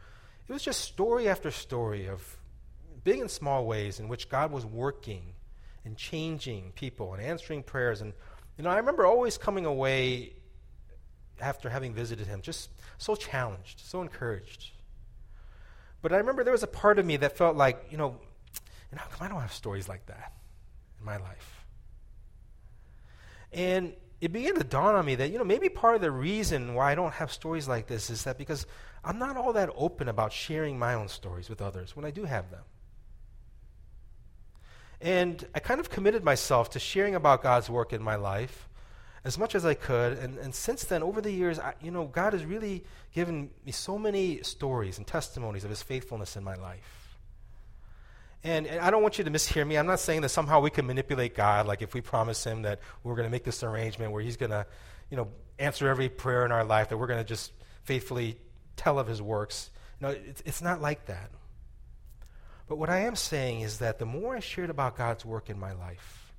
it 0.48 0.54
was 0.54 0.62
just 0.62 0.82
story 0.82 1.28
after 1.28 1.50
story 1.50 2.08
of 2.08 2.38
big 3.04 3.20
and 3.20 3.30
small 3.30 3.66
ways 3.66 4.00
in 4.00 4.08
which 4.08 4.30
God 4.30 4.52
was 4.52 4.68
working 4.68 5.34
and 5.84 5.98
changing 5.98 6.74
people 6.76 7.16
and 7.16 7.24
answering 7.24 7.64
prayers. 7.64 8.02
And, 8.02 8.14
you 8.56 8.64
know, 8.64 8.70
I 8.70 8.78
remember 8.78 9.04
always 9.04 9.36
coming 9.36 9.66
away 9.66 10.34
after 11.42 11.70
having 11.70 11.92
visited 11.92 12.28
him, 12.28 12.44
just 12.44 12.70
so 13.00 13.16
challenged, 13.16 13.80
so 13.80 14.04
encouraged. 14.04 14.70
But 16.04 16.14
I 16.14 16.18
remember 16.18 16.44
there 16.44 16.54
was 16.54 16.62
a 16.62 16.68
part 16.68 17.00
of 17.00 17.06
me 17.06 17.18
that 17.18 17.36
felt 17.36 17.58
like, 17.58 17.88
you 17.90 17.98
know, 17.98 18.20
and 18.92 19.00
how 19.00 19.08
come 19.08 19.26
I 19.26 19.28
don't 19.28 19.42
have 19.42 19.54
stories 19.54 19.90
like 19.90 20.06
that 20.06 20.34
in 21.00 21.06
my 21.06 21.18
life? 21.18 21.63
And 23.54 23.94
it 24.22 24.32
began 24.32 24.56
to 24.56 24.64
dawn 24.64 24.96
on 24.96 25.06
me 25.06 25.16
that, 25.16 25.32
you 25.32 25.38
know, 25.38 25.44
maybe 25.44 25.70
part 25.70 25.96
of 25.96 26.02
the 26.02 26.12
reason 26.12 26.76
why 26.76 26.92
I 26.92 26.96
don't 26.96 27.14
have 27.14 27.32
stories 27.32 27.68
like 27.68 27.88
this 27.88 28.10
is 28.10 28.24
that 28.24 28.38
because 28.38 28.66
I'm 29.04 29.20
not 29.20 29.36
all 29.36 29.54
that 29.54 29.70
open 29.76 30.08
about 30.08 30.32
sharing 30.32 30.80
my 30.80 30.94
own 30.94 31.08
stories 31.08 31.50
with 31.50 31.62
others 31.62 31.96
when 31.96 32.06
I 32.06 32.12
do 32.12 32.24
have 32.24 32.50
them. 32.50 32.64
And 35.02 35.46
I 35.54 35.60
kind 35.60 35.82
of 35.82 35.90
committed 35.90 36.24
myself 36.24 36.70
to 36.72 36.80
sharing 36.80 37.16
about 37.16 37.44
God's 37.44 37.70
work 37.70 37.92
in 37.92 38.02
my 38.02 38.16
life 38.16 38.70
as 39.26 39.38
much 39.38 39.56
as 39.56 39.66
I 39.66 39.74
could. 39.74 40.18
And, 40.18 40.38
and 40.38 40.56
since 40.56 40.86
then, 40.86 41.04
over 41.04 41.20
the 41.22 41.32
years, 41.32 41.60
I, 41.60 41.74
you 41.82 41.92
know, 41.92 42.06
God 42.06 42.34
has 42.34 42.46
really 42.46 42.86
given 43.14 43.50
me 43.66 43.72
so 43.72 43.98
many 43.98 44.42
stories 44.44 44.98
and 44.98 45.06
testimonies 45.06 45.64
of 45.64 45.70
His 45.70 45.84
faithfulness 45.84 46.38
in 46.38 46.44
my 46.44 46.56
life. 46.56 47.03
And, 48.44 48.68
and, 48.68 48.80
I 48.82 48.92
don't 48.92 49.02
want 49.02 49.18
you 49.18 49.24
to 49.24 49.32
mishear 49.32 49.66
me. 49.66 49.78
I'm 49.78 49.88
not 49.88 50.00
saying 50.00 50.22
that 50.22 50.30
somehow 50.30 50.60
we 50.60 50.70
can 50.70 50.86
manipulate 50.86 51.36
God, 51.36 51.66
like 51.66 51.82
if 51.82 51.94
we 51.94 52.02
promise 52.02 52.44
Him 52.44 52.64
that 52.64 52.80
we're 53.04 53.16
going 53.16 53.28
to 53.28 53.32
make 53.32 53.44
this 53.44 53.64
arrangement 53.64 54.12
where 54.12 54.22
He's 54.22 54.38
going 54.38 54.52
to, 54.52 54.66
you 55.10 55.18
know, 55.18 55.30
answer 55.60 55.88
every 55.88 56.10
prayer 56.10 56.46
in 56.46 56.52
our 56.52 56.66
life, 56.66 56.90
that 56.90 56.98
we're 56.98 57.08
going 57.08 57.20
to 57.20 57.26
just 57.26 57.54
faithfully 57.84 58.38
tell 58.76 59.00
of 59.00 59.08
His 59.08 59.22
works. 59.22 59.70
No, 60.02 60.10
it's, 60.10 60.44
it's 60.46 60.62
not 60.62 60.82
like 60.82 61.06
that. 61.06 61.32
But 62.68 62.78
what 62.78 62.90
I 62.90 63.00
am 63.00 63.16
saying 63.16 63.62
is 63.62 63.80
that 63.80 64.00
the 64.00 64.06
more 64.06 64.36
I 64.36 64.40
shared 64.40 64.70
about 64.70 64.98
God's 64.98 65.26
work 65.26 65.50
in 65.50 65.60
my 65.60 65.74
life, 65.74 66.34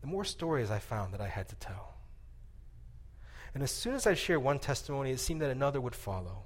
the 0.00 0.06
more 0.06 0.24
stories 0.24 0.70
I 0.70 0.80
found 0.80 1.14
that 1.14 1.20
I 1.20 1.28
had 1.28 1.48
to 1.48 1.56
tell. 1.56 1.94
And 3.54 3.62
as 3.62 3.70
soon 3.70 3.94
as 3.94 4.06
I 4.06 4.14
shared 4.14 4.42
one 4.42 4.58
testimony, 4.58 5.12
it 5.12 5.20
seemed 5.20 5.42
that 5.42 5.50
another 5.50 5.80
would 5.80 5.94
follow 5.94 6.44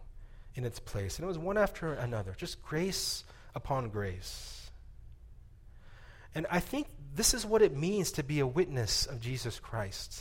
in 0.54 0.64
its 0.64 0.78
place. 0.78 1.16
And 1.16 1.24
it 1.24 1.28
was 1.28 1.38
one 1.38 1.56
after 1.56 1.92
another, 1.92 2.34
just 2.36 2.62
grace 2.62 3.24
upon 3.54 3.88
grace. 3.88 4.65
And 6.36 6.46
I 6.50 6.60
think 6.60 6.88
this 7.14 7.32
is 7.32 7.46
what 7.46 7.62
it 7.62 7.74
means 7.74 8.12
to 8.12 8.22
be 8.22 8.40
a 8.40 8.46
witness 8.46 9.06
of 9.06 9.22
Jesus 9.22 9.58
Christ. 9.58 10.20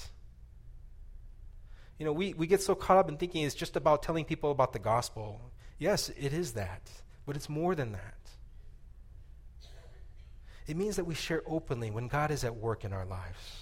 You 2.00 2.06
know, 2.06 2.14
we, 2.14 2.34
we 2.34 2.48
get 2.48 2.62
so 2.62 2.74
caught 2.74 2.96
up 2.96 3.10
in 3.10 3.18
thinking 3.18 3.44
it's 3.44 3.54
just 3.54 3.76
about 3.76 4.02
telling 4.02 4.24
people 4.24 4.50
about 4.50 4.72
the 4.72 4.80
gospel. 4.80 5.42
Yes, 5.78 6.08
it 6.18 6.32
is 6.32 6.54
that, 6.54 6.90
but 7.26 7.36
it's 7.36 7.50
more 7.50 7.76
than 7.76 7.92
that. 7.92 8.30
It 10.68 10.78
means 10.78 10.96
that 10.96 11.04
we 11.04 11.16
share 11.16 11.44
openly 11.46 11.92
when 11.92 12.08
God 12.08 12.32
is 12.32 12.46
at 12.46 12.56
work 12.56 12.86
in 12.86 12.94
our 12.94 13.06
lives. 13.06 13.60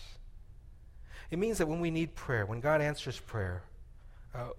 It 1.32 1.40
means 1.40 1.58
that 1.58 1.68
when 1.68 1.80
we 1.80 1.90
need 1.90 2.14
prayer, 2.14 2.46
when 2.46 2.60
God 2.60 2.82
answers 2.82 3.20
prayer, 3.20 3.64
uh, 4.36 4.50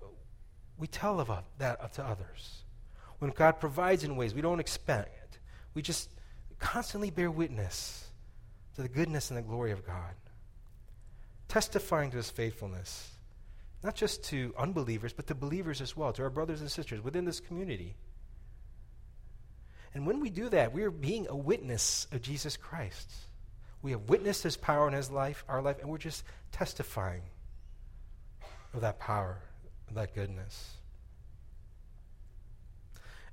we 0.78 0.88
tell 0.88 1.20
of 1.20 1.30
that 1.58 1.92
to 1.92 2.04
others. 2.04 2.64
When 3.20 3.30
God 3.30 3.60
provides 3.60 4.02
in 4.02 4.16
ways 4.16 4.34
we 4.34 4.42
don't 4.42 4.58
expect, 4.58 5.38
we 5.74 5.82
just 5.82 6.10
constantly 6.64 7.10
bear 7.10 7.30
witness 7.30 8.08
to 8.74 8.82
the 8.82 8.88
goodness 8.88 9.30
and 9.30 9.36
the 9.38 9.42
glory 9.42 9.70
of 9.70 9.86
God, 9.86 10.14
testifying 11.46 12.10
to 12.10 12.16
his 12.16 12.30
faithfulness, 12.30 13.10
not 13.82 13.94
just 13.94 14.24
to 14.24 14.54
unbelievers, 14.58 15.12
but 15.12 15.26
to 15.26 15.34
believers 15.34 15.82
as 15.82 15.94
well, 15.94 16.12
to 16.14 16.22
our 16.22 16.30
brothers 16.30 16.62
and 16.62 16.70
sisters 16.70 17.04
within 17.04 17.26
this 17.26 17.38
community. 17.38 17.94
And 19.92 20.06
when 20.06 20.20
we 20.20 20.30
do 20.30 20.48
that, 20.48 20.72
we 20.72 20.82
are 20.84 20.90
being 20.90 21.26
a 21.28 21.36
witness 21.36 22.06
of 22.10 22.22
Jesus 22.22 22.56
Christ. 22.56 23.12
We 23.82 23.90
have 23.90 24.08
witnessed 24.08 24.42
his 24.42 24.56
power 24.56 24.88
in 24.88 24.94
his 24.94 25.10
life, 25.10 25.44
our 25.46 25.60
life, 25.60 25.80
and 25.80 25.90
we're 25.90 25.98
just 25.98 26.24
testifying 26.50 27.22
of 28.72 28.80
that 28.80 28.98
power, 28.98 29.38
of 29.88 29.94
that 29.96 30.14
goodness. 30.14 30.72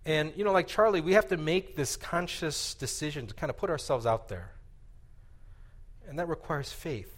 And, 0.05 0.33
you 0.35 0.43
know, 0.43 0.51
like 0.51 0.67
Charlie, 0.67 1.01
we 1.01 1.13
have 1.13 1.27
to 1.27 1.37
make 1.37 1.75
this 1.75 1.95
conscious 1.95 2.73
decision 2.73 3.27
to 3.27 3.33
kind 3.33 3.49
of 3.49 3.57
put 3.57 3.69
ourselves 3.69 4.05
out 4.05 4.29
there. 4.29 4.51
And 6.07 6.17
that 6.17 6.27
requires 6.27 6.71
faith. 6.71 7.15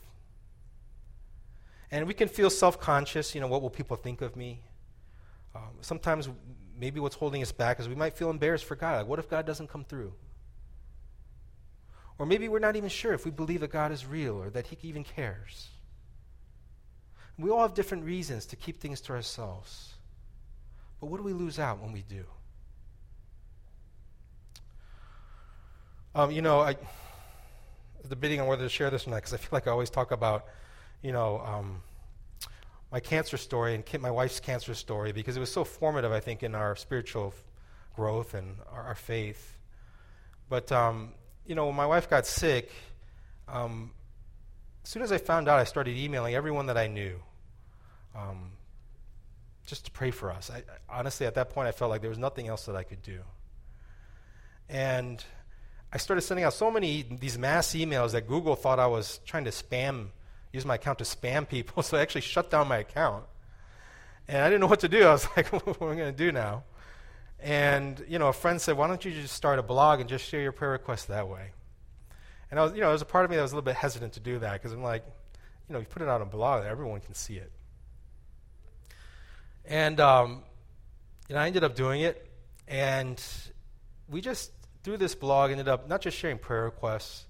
And 1.89 2.07
we 2.07 2.13
can 2.13 2.27
feel 2.27 2.49
self 2.49 2.79
conscious, 2.79 3.33
you 3.35 3.41
know, 3.41 3.47
what 3.47 3.61
will 3.61 3.69
people 3.69 3.95
think 3.95 4.21
of 4.21 4.35
me? 4.35 4.63
Um, 5.55 5.69
sometimes, 5.81 6.27
maybe 6.77 6.99
what's 6.99 7.15
holding 7.15 7.41
us 7.41 7.51
back 7.51 7.79
is 7.79 7.87
we 7.87 7.95
might 7.95 8.17
feel 8.17 8.29
embarrassed 8.29 8.65
for 8.65 8.75
God. 8.75 8.97
Like, 8.97 9.07
what 9.07 9.19
if 9.19 9.29
God 9.29 9.45
doesn't 9.45 9.69
come 9.69 9.85
through? 9.85 10.13
Or 12.17 12.25
maybe 12.25 12.47
we're 12.49 12.59
not 12.59 12.75
even 12.75 12.89
sure 12.89 13.13
if 13.13 13.25
we 13.25 13.31
believe 13.31 13.61
that 13.61 13.71
God 13.71 13.91
is 13.91 14.05
real 14.05 14.35
or 14.35 14.49
that 14.49 14.67
He 14.67 14.77
even 14.81 15.03
cares. 15.03 15.69
We 17.37 17.49
all 17.49 17.61
have 17.61 17.73
different 17.73 18.03
reasons 18.03 18.45
to 18.47 18.55
keep 18.55 18.79
things 18.79 19.01
to 19.01 19.13
ourselves. 19.13 19.93
But 20.99 21.07
what 21.07 21.17
do 21.17 21.23
we 21.23 21.33
lose 21.33 21.59
out 21.59 21.81
when 21.81 21.91
we 21.91 22.01
do? 22.01 22.25
Um, 26.15 26.31
you 26.31 26.41
know, 26.41 26.59
I 26.59 26.75
debating 28.07 28.39
on 28.41 28.47
whether 28.47 28.63
to 28.63 28.69
share 28.69 28.89
this 28.89 29.07
or 29.07 29.11
not 29.11 29.17
because 29.17 29.33
I 29.33 29.37
feel 29.37 29.49
like 29.51 29.67
I 29.67 29.71
always 29.71 29.89
talk 29.89 30.11
about, 30.11 30.45
you 31.01 31.11
know, 31.11 31.39
um, 31.39 31.81
my 32.91 32.99
cancer 32.99 33.37
story 33.37 33.73
and 33.73 34.01
my 34.01 34.11
wife's 34.11 34.39
cancer 34.39 34.75
story 34.75 35.11
because 35.11 35.35
it 35.35 35.39
was 35.39 35.51
so 35.51 35.63
formative, 35.63 36.11
I 36.11 36.19
think, 36.19 36.43
in 36.43 36.53
our 36.53 36.75
spiritual 36.75 37.33
growth 37.95 38.33
and 38.33 38.57
our, 38.71 38.83
our 38.83 38.95
faith. 38.95 39.57
But 40.49 40.71
um, 40.71 41.13
you 41.47 41.55
know, 41.55 41.65
when 41.65 41.75
my 41.75 41.87
wife 41.87 42.09
got 42.09 42.27
sick, 42.27 42.69
um, 43.47 43.91
as 44.83 44.89
soon 44.89 45.01
as 45.01 45.11
I 45.11 45.17
found 45.17 45.47
out, 45.47 45.59
I 45.59 45.63
started 45.63 45.97
emailing 45.97 46.35
everyone 46.35 46.67
that 46.67 46.77
I 46.77 46.87
knew 46.87 47.19
um, 48.15 48.51
just 49.65 49.85
to 49.85 49.91
pray 49.91 50.11
for 50.11 50.31
us. 50.31 50.51
I, 50.51 50.63
honestly, 50.89 51.25
at 51.25 51.35
that 51.35 51.49
point, 51.49 51.67
I 51.67 51.71
felt 51.71 51.89
like 51.89 52.01
there 52.01 52.09
was 52.09 52.19
nothing 52.19 52.47
else 52.47 52.65
that 52.65 52.75
I 52.75 52.83
could 52.83 53.01
do. 53.01 53.21
And 54.69 55.23
I 55.93 55.97
started 55.97 56.23
sending 56.23 56.43
out 56.43 56.53
so 56.53 56.71
many 56.71 57.03
these 57.03 57.37
mass 57.37 57.67
emails 57.69 58.13
that 58.13 58.27
Google 58.27 58.55
thought 58.55 58.79
I 58.79 58.87
was 58.87 59.19
trying 59.25 59.45
to 59.45 59.51
spam, 59.51 60.07
use 60.51 60.65
my 60.65 60.75
account 60.75 60.97
to 60.97 61.03
spam 61.03 61.47
people, 61.55 61.83
so 61.83 61.97
I 61.97 62.01
actually 62.01 62.21
shut 62.21 62.49
down 62.49 62.67
my 62.67 62.77
account. 62.77 63.25
And 64.27 64.37
I 64.41 64.49
didn't 64.49 64.61
know 64.61 64.67
what 64.67 64.79
to 64.79 64.89
do. 64.89 65.05
I 65.05 65.11
was 65.11 65.27
like, 65.37 65.47
what 65.53 65.67
am 65.67 65.89
I 65.89 65.95
going 65.95 65.97
to 65.97 66.11
do 66.11 66.31
now? 66.31 66.63
And, 67.39 68.03
you 68.07 68.17
know, 68.17 68.29
a 68.29 68.33
friend 68.33 68.59
said, 68.59 68.75
why 68.75 68.87
don't 68.87 69.03
you 69.05 69.11
just 69.11 69.35
start 69.35 69.59
a 69.59 69.63
blog 69.63 69.99
and 69.99 70.09
just 70.09 70.25
share 70.25 70.41
your 70.41 70.53
prayer 70.53 70.71
requests 70.71 71.05
that 71.05 71.27
way? 71.27 71.51
And 72.49 72.59
I 72.59 72.63
was, 72.63 72.73
you 72.73 72.79
know, 72.79 72.87
there 72.87 72.93
was 72.93 73.01
a 73.01 73.05
part 73.05 73.25
of 73.25 73.31
me 73.31 73.37
that 73.37 73.43
was 73.43 73.51
a 73.51 73.55
little 73.55 73.65
bit 73.65 73.75
hesitant 73.75 74.13
to 74.13 74.19
do 74.19 74.39
that 74.39 74.53
because 74.53 74.71
I'm 74.71 74.81
like, 74.81 75.03
you 75.67 75.73
know, 75.73 75.79
you 75.79 75.85
put 75.85 76.01
it 76.01 76.07
out 76.07 76.21
on 76.21 76.27
a 76.27 76.29
blog, 76.29 76.65
everyone 76.65 77.01
can 77.01 77.13
see 77.13 77.35
it. 77.35 77.51
And, 79.65 79.99
um, 79.99 80.43
know, 81.29 81.41
I 81.41 81.47
ended 81.47 81.63
up 81.63 81.75
doing 81.75 82.01
it. 82.01 82.29
And 82.67 83.21
we 84.09 84.21
just, 84.21 84.51
through 84.83 84.97
this 84.97 85.15
blog, 85.15 85.51
ended 85.51 85.67
up 85.67 85.87
not 85.87 86.01
just 86.01 86.17
sharing 86.17 86.37
prayer 86.37 86.65
requests, 86.65 87.25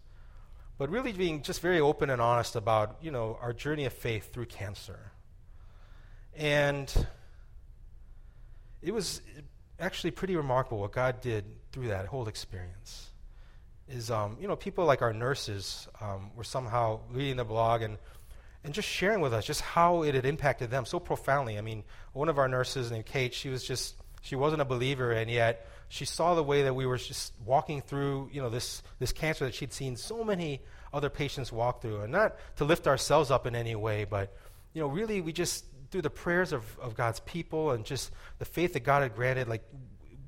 but 0.78 0.90
really 0.90 1.14
being 1.14 1.42
just 1.42 1.62
very 1.62 1.80
open 1.80 2.10
and 2.10 2.22
honest 2.22 2.56
about, 2.56 2.98
you 3.02 3.12
know, 3.12 3.38
our 3.42 3.54
journey 3.54 3.86
of 3.86 3.94
faith 3.94 4.34
through 4.34 4.46
cancer. 4.46 5.12
And 6.36 6.92
it 8.82 8.94
was 8.94 9.22
actually 9.80 10.12
pretty 10.12 10.36
remarkable 10.36 10.80
what 10.80 10.92
God 10.92 11.22
did 11.22 11.46
through 11.72 11.88
that 11.88 12.08
whole 12.08 12.28
experience. 12.28 13.10
Is 13.88 14.10
um, 14.10 14.38
you 14.40 14.48
know 14.48 14.56
people 14.56 14.86
like 14.86 15.02
our 15.02 15.14
nurses 15.14 15.88
um, 16.00 16.32
were 16.36 16.46
somehow 16.46 17.02
reading 17.12 17.36
the 17.36 17.44
blog 17.44 17.82
and 17.82 17.98
and 18.64 18.74
just 18.74 18.88
sharing 18.88 19.20
with 19.20 19.34
us 19.34 19.46
just 19.46 19.60
how 19.60 20.04
it 20.04 20.16
had 20.16 20.26
impacted 20.26 20.72
them 20.72 20.86
so 20.86 21.00
profoundly. 21.00 21.58
I 21.58 21.62
mean, 21.62 21.84
one 22.14 22.30
of 22.30 22.40
our 22.40 22.48
nurses 22.48 22.92
named 22.92 23.06
Kate, 23.06 23.34
she 23.34 23.50
was 23.50 23.64
just 23.64 23.96
she 24.22 24.36
wasn't 24.36 24.62
a 24.62 24.66
believer, 24.66 25.12
and 25.12 25.30
yet 25.30 25.68
she 25.94 26.06
saw 26.06 26.34
the 26.34 26.42
way 26.42 26.64
that 26.64 26.74
we 26.74 26.88
were 26.88 26.98
just 26.98 27.34
walking 27.46 27.80
through 27.80 28.28
you 28.34 28.42
know 28.42 28.50
this 28.50 28.82
this 28.98 29.12
cancer 29.12 29.46
that 29.46 29.54
she'd 29.54 29.72
seen 29.72 29.96
so 29.96 30.24
many 30.24 30.60
other 30.92 31.10
patients 31.10 31.52
walk 31.52 31.84
through, 31.84 32.02
and 32.02 32.12
not 32.12 32.36
to 32.56 32.66
lift 32.66 32.88
ourselves 32.88 33.30
up 33.30 33.46
in 33.46 33.56
any 33.56 33.76
way, 33.76 34.04
but 34.04 34.36
you 34.74 34.82
know 34.82 34.88
really 34.88 35.22
we 35.22 35.32
just 35.32 35.66
through 35.92 36.02
the 36.02 36.10
prayers 36.10 36.52
of, 36.52 36.64
of 36.80 36.96
God's 36.96 37.20
people 37.20 37.70
and 37.70 37.86
just 37.86 38.12
the 38.40 38.46
faith 38.46 38.74
that 38.74 38.84
God 38.84 39.04
had 39.04 39.14
granted, 39.16 39.48
like 39.48 39.64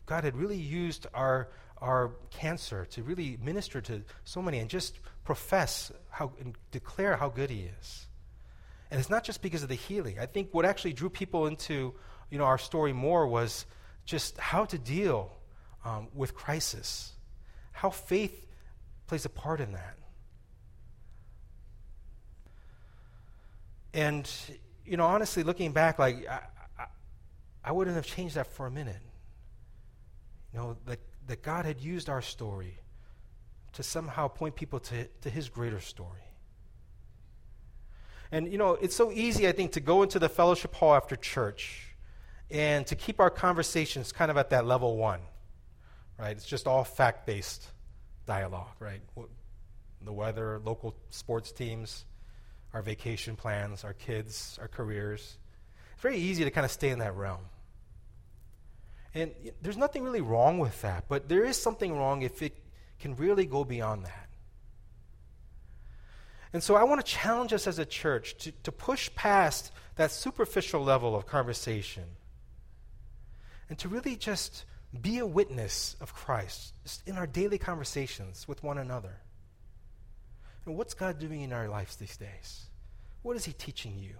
God 0.05 0.23
had 0.23 0.37
really 0.37 0.57
used 0.57 1.07
our 1.15 1.49
our 1.81 2.11
cancer 2.29 2.85
to 2.91 3.01
really 3.01 3.39
minister 3.41 3.81
to 3.81 4.03
so 4.23 4.43
many 4.43 4.59
and 4.59 4.69
just 4.69 4.99
profess 5.23 5.91
how 6.11 6.31
and 6.39 6.55
declare 6.69 7.17
how 7.17 7.29
good 7.29 7.49
He 7.49 7.67
is. 7.79 8.05
And 8.91 8.99
it's 8.99 9.09
not 9.09 9.23
just 9.23 9.41
because 9.41 9.63
of 9.63 9.69
the 9.69 9.75
healing. 9.75 10.19
I 10.19 10.27
think 10.27 10.49
what 10.51 10.63
actually 10.63 10.93
drew 10.93 11.09
people 11.09 11.47
into 11.47 11.95
you 12.29 12.37
know 12.37 12.45
our 12.45 12.59
story 12.59 12.93
more 12.93 13.25
was 13.25 13.65
just 14.05 14.37
how 14.37 14.65
to 14.65 14.77
deal 14.77 15.31
um, 15.85 16.09
with 16.13 16.35
crisis, 16.35 17.13
how 17.71 17.89
faith 17.89 18.45
plays 19.07 19.23
a 19.23 19.29
part 19.29 19.61
in 19.61 19.71
that. 19.71 19.95
And 23.93 24.29
you 24.85 24.97
know, 24.97 25.05
honestly, 25.05 25.43
looking 25.43 25.71
back, 25.71 25.99
like, 25.99 26.27
I, 26.27 26.41
I, 26.77 26.85
I 27.63 27.71
wouldn't 27.71 27.95
have 27.95 28.05
changed 28.05 28.35
that 28.35 28.47
for 28.47 28.67
a 28.67 28.71
minute. 28.71 29.01
You 30.53 30.59
know, 30.59 30.77
that, 30.85 30.99
that 31.27 31.41
God 31.41 31.65
had 31.65 31.81
used 31.81 32.09
our 32.09 32.21
story 32.21 32.77
to 33.73 33.83
somehow 33.83 34.27
point 34.27 34.55
people 34.55 34.79
to, 34.79 35.05
to 35.21 35.29
his 35.29 35.49
greater 35.49 35.79
story. 35.79 36.21
And, 38.31 38.51
you 38.51 38.57
know, 38.57 38.73
it's 38.73 38.95
so 38.95 39.11
easy, 39.11 39.47
I 39.47 39.51
think, 39.51 39.73
to 39.73 39.79
go 39.79 40.03
into 40.03 40.19
the 40.19 40.29
fellowship 40.29 40.73
hall 40.75 40.93
after 40.93 41.15
church 41.15 41.95
and 42.49 42.85
to 42.87 42.95
keep 42.95 43.19
our 43.19 43.29
conversations 43.29 44.11
kind 44.11 44.29
of 44.29 44.37
at 44.37 44.49
that 44.51 44.65
level 44.65 44.97
one, 44.97 45.21
right? 46.19 46.35
It's 46.35 46.45
just 46.45 46.67
all 46.67 46.83
fact 46.83 47.25
based 47.25 47.67
dialogue, 48.25 48.75
right? 48.79 49.01
The 50.01 50.13
weather, 50.13 50.61
local 50.63 50.95
sports 51.09 51.51
teams, 51.51 52.05
our 52.73 52.81
vacation 52.81 53.35
plans, 53.35 53.83
our 53.83 53.93
kids, 53.93 54.57
our 54.61 54.67
careers. 54.67 55.37
It's 55.93 56.01
very 56.01 56.17
easy 56.17 56.43
to 56.43 56.51
kind 56.51 56.65
of 56.65 56.71
stay 56.71 56.89
in 56.89 56.99
that 56.99 57.15
realm. 57.15 57.41
And 59.13 59.31
there's 59.61 59.77
nothing 59.77 60.03
really 60.03 60.21
wrong 60.21 60.59
with 60.59 60.81
that, 60.81 61.05
but 61.07 61.29
there 61.29 61.45
is 61.45 61.55
something 61.55 61.97
wrong 61.97 62.21
if 62.21 62.41
it 62.41 62.53
can 62.99 63.15
really 63.15 63.45
go 63.45 63.63
beyond 63.63 64.05
that. 64.05 64.29
And 66.51 66.61
so 66.63 66.75
I 66.75 66.83
want 66.83 67.05
to 67.05 67.11
challenge 67.11 67.53
us 67.53 67.67
as 67.67 67.79
a 67.79 67.85
church 67.85 68.37
to, 68.39 68.51
to 68.63 68.71
push 68.71 69.09
past 69.15 69.71
that 69.95 70.11
superficial 70.11 70.81
level 70.81 71.15
of 71.15 71.25
conversation 71.25 72.03
and 73.69 73.77
to 73.79 73.89
really 73.89 74.15
just 74.15 74.65
be 75.01 75.19
a 75.19 75.25
witness 75.25 75.95
of 75.99 76.13
Christ 76.13 76.73
in 77.05 77.17
our 77.17 77.27
daily 77.27 77.57
conversations 77.57 78.47
with 78.47 78.63
one 78.63 78.77
another. 78.77 79.21
And 80.65 80.75
what's 80.77 80.93
God 80.93 81.19
doing 81.19 81.41
in 81.41 81.53
our 81.53 81.67
lives 81.67 81.95
these 81.95 82.17
days? 82.17 82.65
What 83.21 83.35
is 83.35 83.45
He 83.45 83.53
teaching 83.53 83.97
you? 83.99 84.15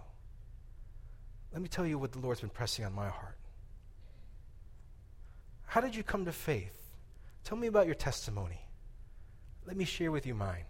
Let 1.52 1.62
me 1.62 1.68
tell 1.68 1.86
you 1.86 1.98
what 1.98 2.12
the 2.12 2.18
Lord's 2.18 2.40
been 2.40 2.50
pressing 2.50 2.84
on 2.84 2.92
my 2.92 3.08
heart. 3.08 3.38
How 5.64 5.80
did 5.80 5.96
you 5.96 6.02
come 6.02 6.24
to 6.24 6.32
faith? 6.32 6.76
Tell 7.44 7.56
me 7.56 7.66
about 7.66 7.86
your 7.86 7.94
testimony. 7.94 8.60
Let 9.66 9.76
me 9.76 9.84
share 9.84 10.10
with 10.10 10.26
you 10.26 10.34
mine. 10.34 10.64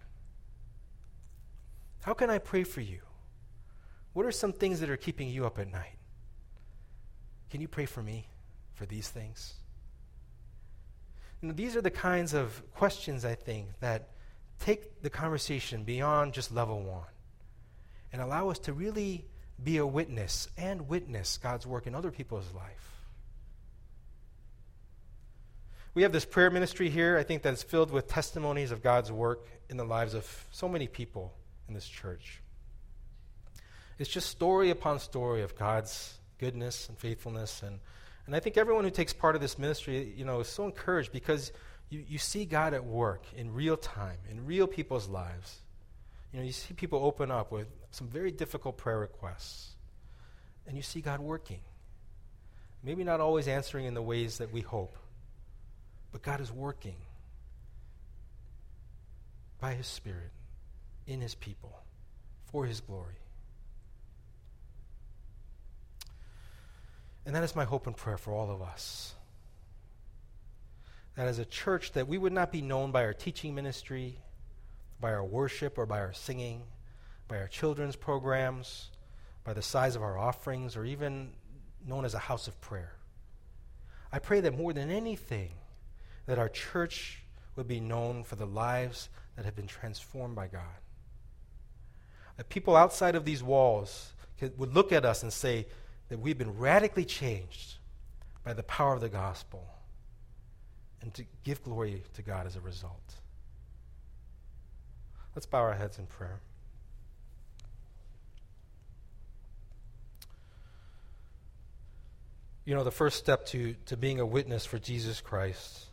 How 2.02 2.14
can 2.14 2.30
I 2.30 2.38
pray 2.38 2.64
for 2.64 2.80
you? 2.80 3.00
What 4.12 4.24
are 4.26 4.32
some 4.32 4.52
things 4.52 4.80
that 4.80 4.88
are 4.88 4.96
keeping 4.96 5.28
you 5.28 5.44
up 5.44 5.58
at 5.58 5.70
night? 5.70 5.96
Can 7.50 7.60
you 7.60 7.68
pray 7.68 7.86
for 7.86 8.02
me 8.02 8.28
for 8.74 8.86
these 8.86 9.08
things? 9.08 9.54
You 11.40 11.48
know, 11.48 11.54
these 11.54 11.76
are 11.76 11.82
the 11.82 11.90
kinds 11.90 12.34
of 12.34 12.62
questions, 12.74 13.24
I 13.24 13.34
think, 13.34 13.68
that 13.80 14.10
take 14.60 15.02
the 15.02 15.10
conversation 15.10 15.84
beyond 15.84 16.32
just 16.32 16.52
level 16.52 16.82
one 16.82 17.04
and 18.12 18.22
allow 18.22 18.48
us 18.48 18.58
to 18.60 18.72
really 18.72 19.26
be 19.62 19.76
a 19.76 19.86
witness 19.86 20.48
and 20.56 20.88
witness 20.88 21.38
God's 21.38 21.66
work 21.66 21.86
in 21.86 21.94
other 21.94 22.10
people's 22.10 22.52
life. 22.54 22.92
We 25.94 26.02
have 26.02 26.12
this 26.12 26.26
prayer 26.26 26.50
ministry 26.50 26.90
here, 26.90 27.16
I 27.16 27.22
think, 27.22 27.42
that's 27.42 27.62
filled 27.62 27.90
with 27.90 28.06
testimonies 28.06 28.70
of 28.70 28.82
God's 28.82 29.10
work 29.10 29.46
in 29.70 29.76
the 29.76 29.84
lives 29.84 30.14
of 30.14 30.46
so 30.52 30.68
many 30.68 30.88
people 30.88 31.32
in 31.68 31.74
this 31.74 31.88
church. 31.88 32.40
It's 33.98 34.10
just 34.10 34.28
story 34.28 34.70
upon 34.70 34.98
story 34.98 35.42
of 35.42 35.56
God's 35.56 36.18
goodness 36.38 36.88
and 36.88 36.98
faithfulness. 36.98 37.62
And, 37.62 37.80
and 38.26 38.34
I 38.34 38.40
think 38.40 38.56
everyone 38.56 38.84
who 38.84 38.90
takes 38.90 39.12
part 39.12 39.36
of 39.36 39.40
this 39.40 39.58
ministry, 39.58 40.12
you 40.16 40.24
know, 40.24 40.40
is 40.40 40.48
so 40.48 40.64
encouraged 40.64 41.12
because 41.12 41.52
you, 41.88 42.04
you 42.08 42.18
see 42.18 42.44
God 42.44 42.74
at 42.74 42.84
work 42.84 43.24
in 43.36 43.54
real 43.54 43.76
time, 43.76 44.18
in 44.28 44.44
real 44.44 44.66
people's 44.66 45.08
lives. 45.08 45.60
You 46.32 46.40
know, 46.40 46.44
you 46.44 46.52
see 46.52 46.74
people 46.74 47.04
open 47.04 47.30
up 47.30 47.52
with 47.52 47.68
some 47.92 48.08
very 48.08 48.32
difficult 48.32 48.76
prayer 48.76 48.98
requests, 48.98 49.76
and 50.66 50.76
you 50.76 50.82
see 50.82 51.00
God 51.00 51.20
working. 51.20 51.60
Maybe 52.82 53.04
not 53.04 53.20
always 53.20 53.46
answering 53.46 53.86
in 53.86 53.94
the 53.94 54.02
ways 54.02 54.38
that 54.38 54.52
we 54.52 54.60
hope, 54.60 54.96
but 56.10 56.22
God 56.22 56.40
is 56.40 56.50
working 56.50 56.96
by 59.60 59.74
His 59.74 59.86
Spirit 59.86 60.32
in 61.06 61.20
His 61.20 61.36
people 61.36 61.78
for 62.50 62.66
His 62.66 62.80
glory. 62.80 63.14
And 67.26 67.34
that 67.34 67.42
is 67.42 67.56
my 67.56 67.64
hope 67.64 67.88
and 67.88 67.96
prayer 67.96 68.16
for 68.16 68.32
all 68.32 68.50
of 68.50 68.62
us. 68.62 69.14
That 71.16 71.26
as 71.26 71.40
a 71.40 71.44
church 71.44 71.92
that 71.92 72.06
we 72.06 72.18
would 72.18 72.32
not 72.32 72.52
be 72.52 72.62
known 72.62 72.92
by 72.92 73.04
our 73.04 73.12
teaching 73.12 73.54
ministry, 73.54 74.20
by 75.00 75.12
our 75.12 75.24
worship 75.24 75.76
or 75.76 75.86
by 75.86 75.98
our 75.98 76.12
singing, 76.12 76.62
by 77.26 77.38
our 77.38 77.48
children's 77.48 77.96
programs, 77.96 78.90
by 79.44 79.52
the 79.52 79.62
size 79.62 79.96
of 79.96 80.02
our 80.02 80.16
offerings, 80.16 80.76
or 80.76 80.84
even 80.84 81.32
known 81.84 82.04
as 82.04 82.14
a 82.14 82.18
house 82.18 82.46
of 82.46 82.60
prayer. 82.60 82.92
I 84.12 84.20
pray 84.20 84.40
that 84.40 84.56
more 84.56 84.72
than 84.72 84.90
anything, 84.90 85.50
that 86.26 86.38
our 86.38 86.48
church 86.48 87.22
would 87.56 87.66
be 87.66 87.80
known 87.80 88.22
for 88.22 88.36
the 88.36 88.46
lives 88.46 89.08
that 89.34 89.44
have 89.44 89.56
been 89.56 89.66
transformed 89.66 90.36
by 90.36 90.46
God. 90.46 90.62
That 92.36 92.48
people 92.48 92.76
outside 92.76 93.14
of 93.14 93.24
these 93.24 93.42
walls 93.42 94.12
could, 94.38 94.56
would 94.58 94.74
look 94.74 94.92
at 94.92 95.04
us 95.04 95.22
and 95.22 95.32
say 95.32 95.66
that 96.08 96.18
we've 96.18 96.38
been 96.38 96.56
radically 96.58 97.04
changed 97.04 97.76
by 98.44 98.52
the 98.52 98.62
power 98.62 98.94
of 98.94 99.00
the 99.00 99.08
gospel 99.08 99.66
and 101.02 101.12
to 101.14 101.24
give 101.44 101.62
glory 101.62 102.02
to 102.14 102.22
God 102.22 102.46
as 102.46 102.56
a 102.56 102.60
result. 102.60 103.14
Let's 105.34 105.46
bow 105.46 105.58
our 105.58 105.74
heads 105.74 105.98
in 105.98 106.06
prayer. 106.06 106.40
You 112.64 112.74
know, 112.74 112.82
the 112.82 112.90
first 112.90 113.18
step 113.18 113.46
to, 113.46 113.74
to 113.86 113.96
being 113.96 114.18
a 114.18 114.26
witness 114.26 114.66
for 114.66 114.78
Jesus 114.78 115.20
Christ 115.20 115.86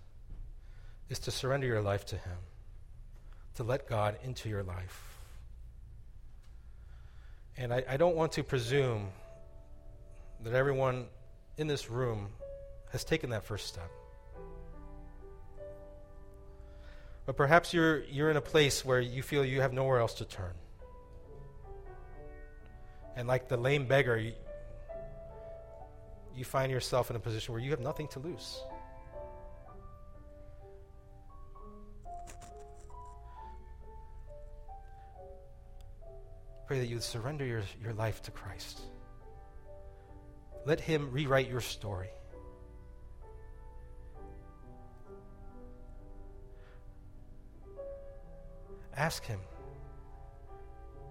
is 1.09 1.19
to 1.19 1.31
surrender 1.31 1.67
your 1.67 1.81
life 1.81 2.05
to 2.07 2.15
Him, 2.15 2.37
to 3.55 3.63
let 3.63 3.87
God 3.87 4.17
into 4.23 4.49
your 4.49 4.63
life. 4.63 5.13
And 7.57 7.71
I, 7.71 7.83
I 7.87 7.97
don't 7.97 8.15
want 8.15 8.31
to 8.33 8.43
presume 8.43 9.09
that 10.43 10.53
everyone 10.53 11.07
in 11.57 11.67
this 11.67 11.89
room 11.89 12.27
has 12.91 13.03
taken 13.03 13.29
that 13.31 13.43
first 13.43 13.67
step. 13.67 13.89
But 17.25 17.37
perhaps 17.37 17.73
you're, 17.73 18.03
you're 18.03 18.29
in 18.29 18.37
a 18.37 18.41
place 18.41 18.83
where 18.83 18.99
you 18.99 19.23
feel 19.23 19.45
you 19.45 19.61
have 19.61 19.71
nowhere 19.71 19.99
else 19.99 20.15
to 20.15 20.25
turn. 20.25 20.53
And 23.15 23.27
like 23.27 23.47
the 23.47 23.57
lame 23.57 23.85
beggar, 23.85 24.17
you, 24.17 24.33
you 26.35 26.43
find 26.43 26.71
yourself 26.71 27.09
in 27.09 27.15
a 27.15 27.19
position 27.19 27.53
where 27.53 27.61
you 27.61 27.71
have 27.71 27.79
nothing 27.79 28.07
to 28.09 28.19
lose. 28.19 28.59
Pray 36.67 36.79
that 36.79 36.87
you 36.87 36.99
surrender 36.99 37.45
your, 37.45 37.61
your 37.81 37.93
life 37.93 38.21
to 38.23 38.31
Christ. 38.31 38.81
Let 40.65 40.79
Him 40.79 41.11
rewrite 41.11 41.49
your 41.49 41.61
story. 41.61 42.09
Ask 48.95 49.25
Him 49.25 49.39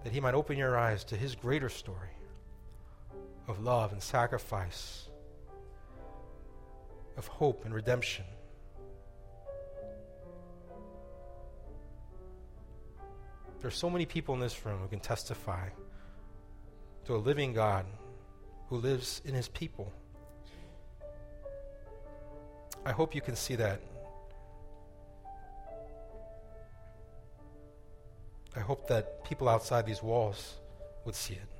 that 0.03 0.11
He 0.11 0.19
might 0.19 0.33
open 0.33 0.57
your 0.57 0.77
eyes 0.77 1.03
to 1.05 1.15
His 1.15 1.35
greater 1.35 1.69
story 1.69 2.09
of 3.47 3.61
love 3.61 3.91
and 3.91 4.01
sacrifice, 4.01 5.09
of 7.17 7.27
hope 7.27 7.65
and 7.65 7.73
redemption. 7.73 8.25
There 13.59 13.67
are 13.67 13.71
so 13.71 13.89
many 13.89 14.05
people 14.05 14.33
in 14.33 14.41
this 14.41 14.65
room 14.65 14.79
who 14.79 14.87
can 14.87 14.99
testify 14.99 15.69
to 17.05 17.15
a 17.15 17.17
living 17.17 17.53
God 17.53 17.85
who 18.69 18.77
lives 18.77 19.21
in 19.25 19.33
his 19.33 19.47
people. 19.47 19.91
I 22.85 22.91
hope 22.91 23.15
you 23.15 23.21
can 23.21 23.35
see 23.35 23.55
that. 23.55 23.79
I 28.55 28.59
hope 28.59 28.87
that 28.87 29.23
people 29.25 29.49
outside 29.49 29.85
these 29.85 30.03
walls 30.03 30.55
would 31.05 31.15
see 31.15 31.33
it. 31.33 31.53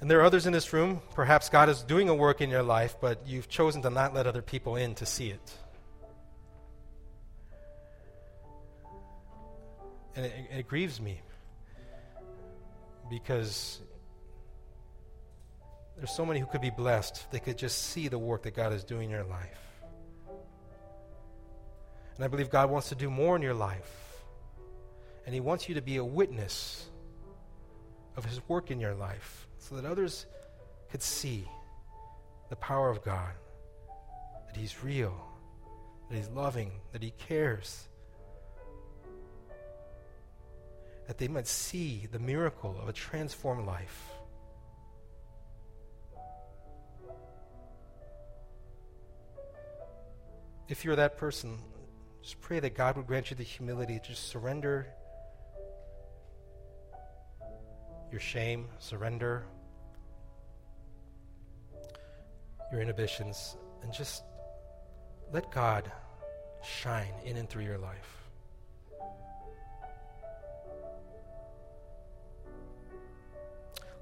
And 0.00 0.10
there 0.10 0.18
are 0.18 0.24
others 0.24 0.46
in 0.46 0.52
this 0.52 0.72
room, 0.72 1.00
perhaps 1.14 1.48
God 1.48 1.68
is 1.68 1.82
doing 1.84 2.08
a 2.08 2.14
work 2.14 2.40
in 2.40 2.50
your 2.50 2.64
life, 2.64 2.96
but 3.00 3.24
you've 3.24 3.48
chosen 3.48 3.82
to 3.82 3.90
not 3.90 4.12
let 4.12 4.26
other 4.26 4.42
people 4.42 4.74
in 4.74 4.96
to 4.96 5.06
see 5.06 5.30
it. 5.30 5.52
And 10.16 10.26
it, 10.26 10.32
it 10.50 10.68
grieves 10.68 11.00
me 11.00 11.20
because 13.12 13.78
there's 15.98 16.10
so 16.10 16.24
many 16.24 16.40
who 16.40 16.46
could 16.46 16.62
be 16.62 16.70
blessed. 16.70 17.30
They 17.30 17.40
could 17.40 17.58
just 17.58 17.90
see 17.90 18.08
the 18.08 18.18
work 18.18 18.44
that 18.44 18.56
God 18.56 18.72
is 18.72 18.84
doing 18.84 19.04
in 19.04 19.10
your 19.10 19.24
life. 19.24 19.60
And 22.16 22.24
I 22.24 22.28
believe 22.28 22.48
God 22.48 22.70
wants 22.70 22.88
to 22.88 22.94
do 22.94 23.10
more 23.10 23.36
in 23.36 23.42
your 23.42 23.52
life. 23.52 24.24
And 25.26 25.34
He 25.34 25.40
wants 25.40 25.68
you 25.68 25.74
to 25.74 25.82
be 25.82 25.98
a 25.98 26.04
witness 26.04 26.88
of 28.16 28.24
His 28.24 28.40
work 28.48 28.70
in 28.70 28.80
your 28.80 28.94
life 28.94 29.46
so 29.58 29.76
that 29.76 29.84
others 29.84 30.24
could 30.90 31.02
see 31.02 31.46
the 32.48 32.56
power 32.56 32.88
of 32.88 33.04
God, 33.04 33.32
that 34.46 34.56
He's 34.56 34.82
real, 34.82 35.14
that 36.08 36.16
He's 36.16 36.30
loving, 36.30 36.72
that 36.92 37.02
He 37.02 37.10
cares, 37.10 37.88
that 41.12 41.18
they 41.18 41.28
might 41.28 41.46
see 41.46 42.08
the 42.10 42.18
miracle 42.18 42.74
of 42.80 42.88
a 42.88 42.92
transformed 42.94 43.66
life. 43.66 44.12
If 50.70 50.86
you're 50.86 50.96
that 50.96 51.18
person, 51.18 51.58
just 52.22 52.40
pray 52.40 52.60
that 52.60 52.74
God 52.74 52.96
would 52.96 53.06
grant 53.06 53.28
you 53.28 53.36
the 53.36 53.42
humility 53.42 54.00
to 54.06 54.14
surrender 54.14 54.86
your 58.10 58.20
shame, 58.20 58.68
surrender 58.78 59.44
your 62.72 62.80
inhibitions, 62.80 63.54
and 63.82 63.92
just 63.92 64.22
let 65.30 65.50
God 65.50 65.92
shine 66.64 67.12
in 67.26 67.36
and 67.36 67.50
through 67.50 67.64
your 67.64 67.76
life. 67.76 68.21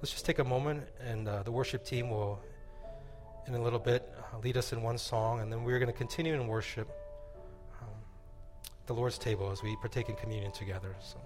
Let's 0.01 0.13
just 0.13 0.25
take 0.25 0.39
a 0.39 0.45
moment, 0.45 0.83
and 1.01 1.29
uh, 1.29 1.43
the 1.43 1.53
worship 1.53 1.85
team 1.85 2.11
will, 2.11 2.41
in 3.47 3.55
a 3.55 3.63
little 3.63 3.79
bit, 3.79 4.13
uh, 4.19 4.39
lead 4.39 4.57
us 4.57 4.73
in 4.73 4.83
one 4.83 4.97
song, 4.97 5.41
and 5.41 5.53
then 5.53 5.63
we're 5.63 5.79
going 5.79 5.93
to 5.93 5.97
continue 5.97 6.35
in 6.35 6.47
worship 6.47 6.89
um, 7.83 7.89
the 8.87 8.95
Lord's 8.95 9.19
table 9.19 9.51
as 9.51 9.63
we 9.63 9.77
partake 9.77 10.09
in 10.09 10.17
communion 10.17 10.53
together. 10.53 10.97
So. 11.01 11.19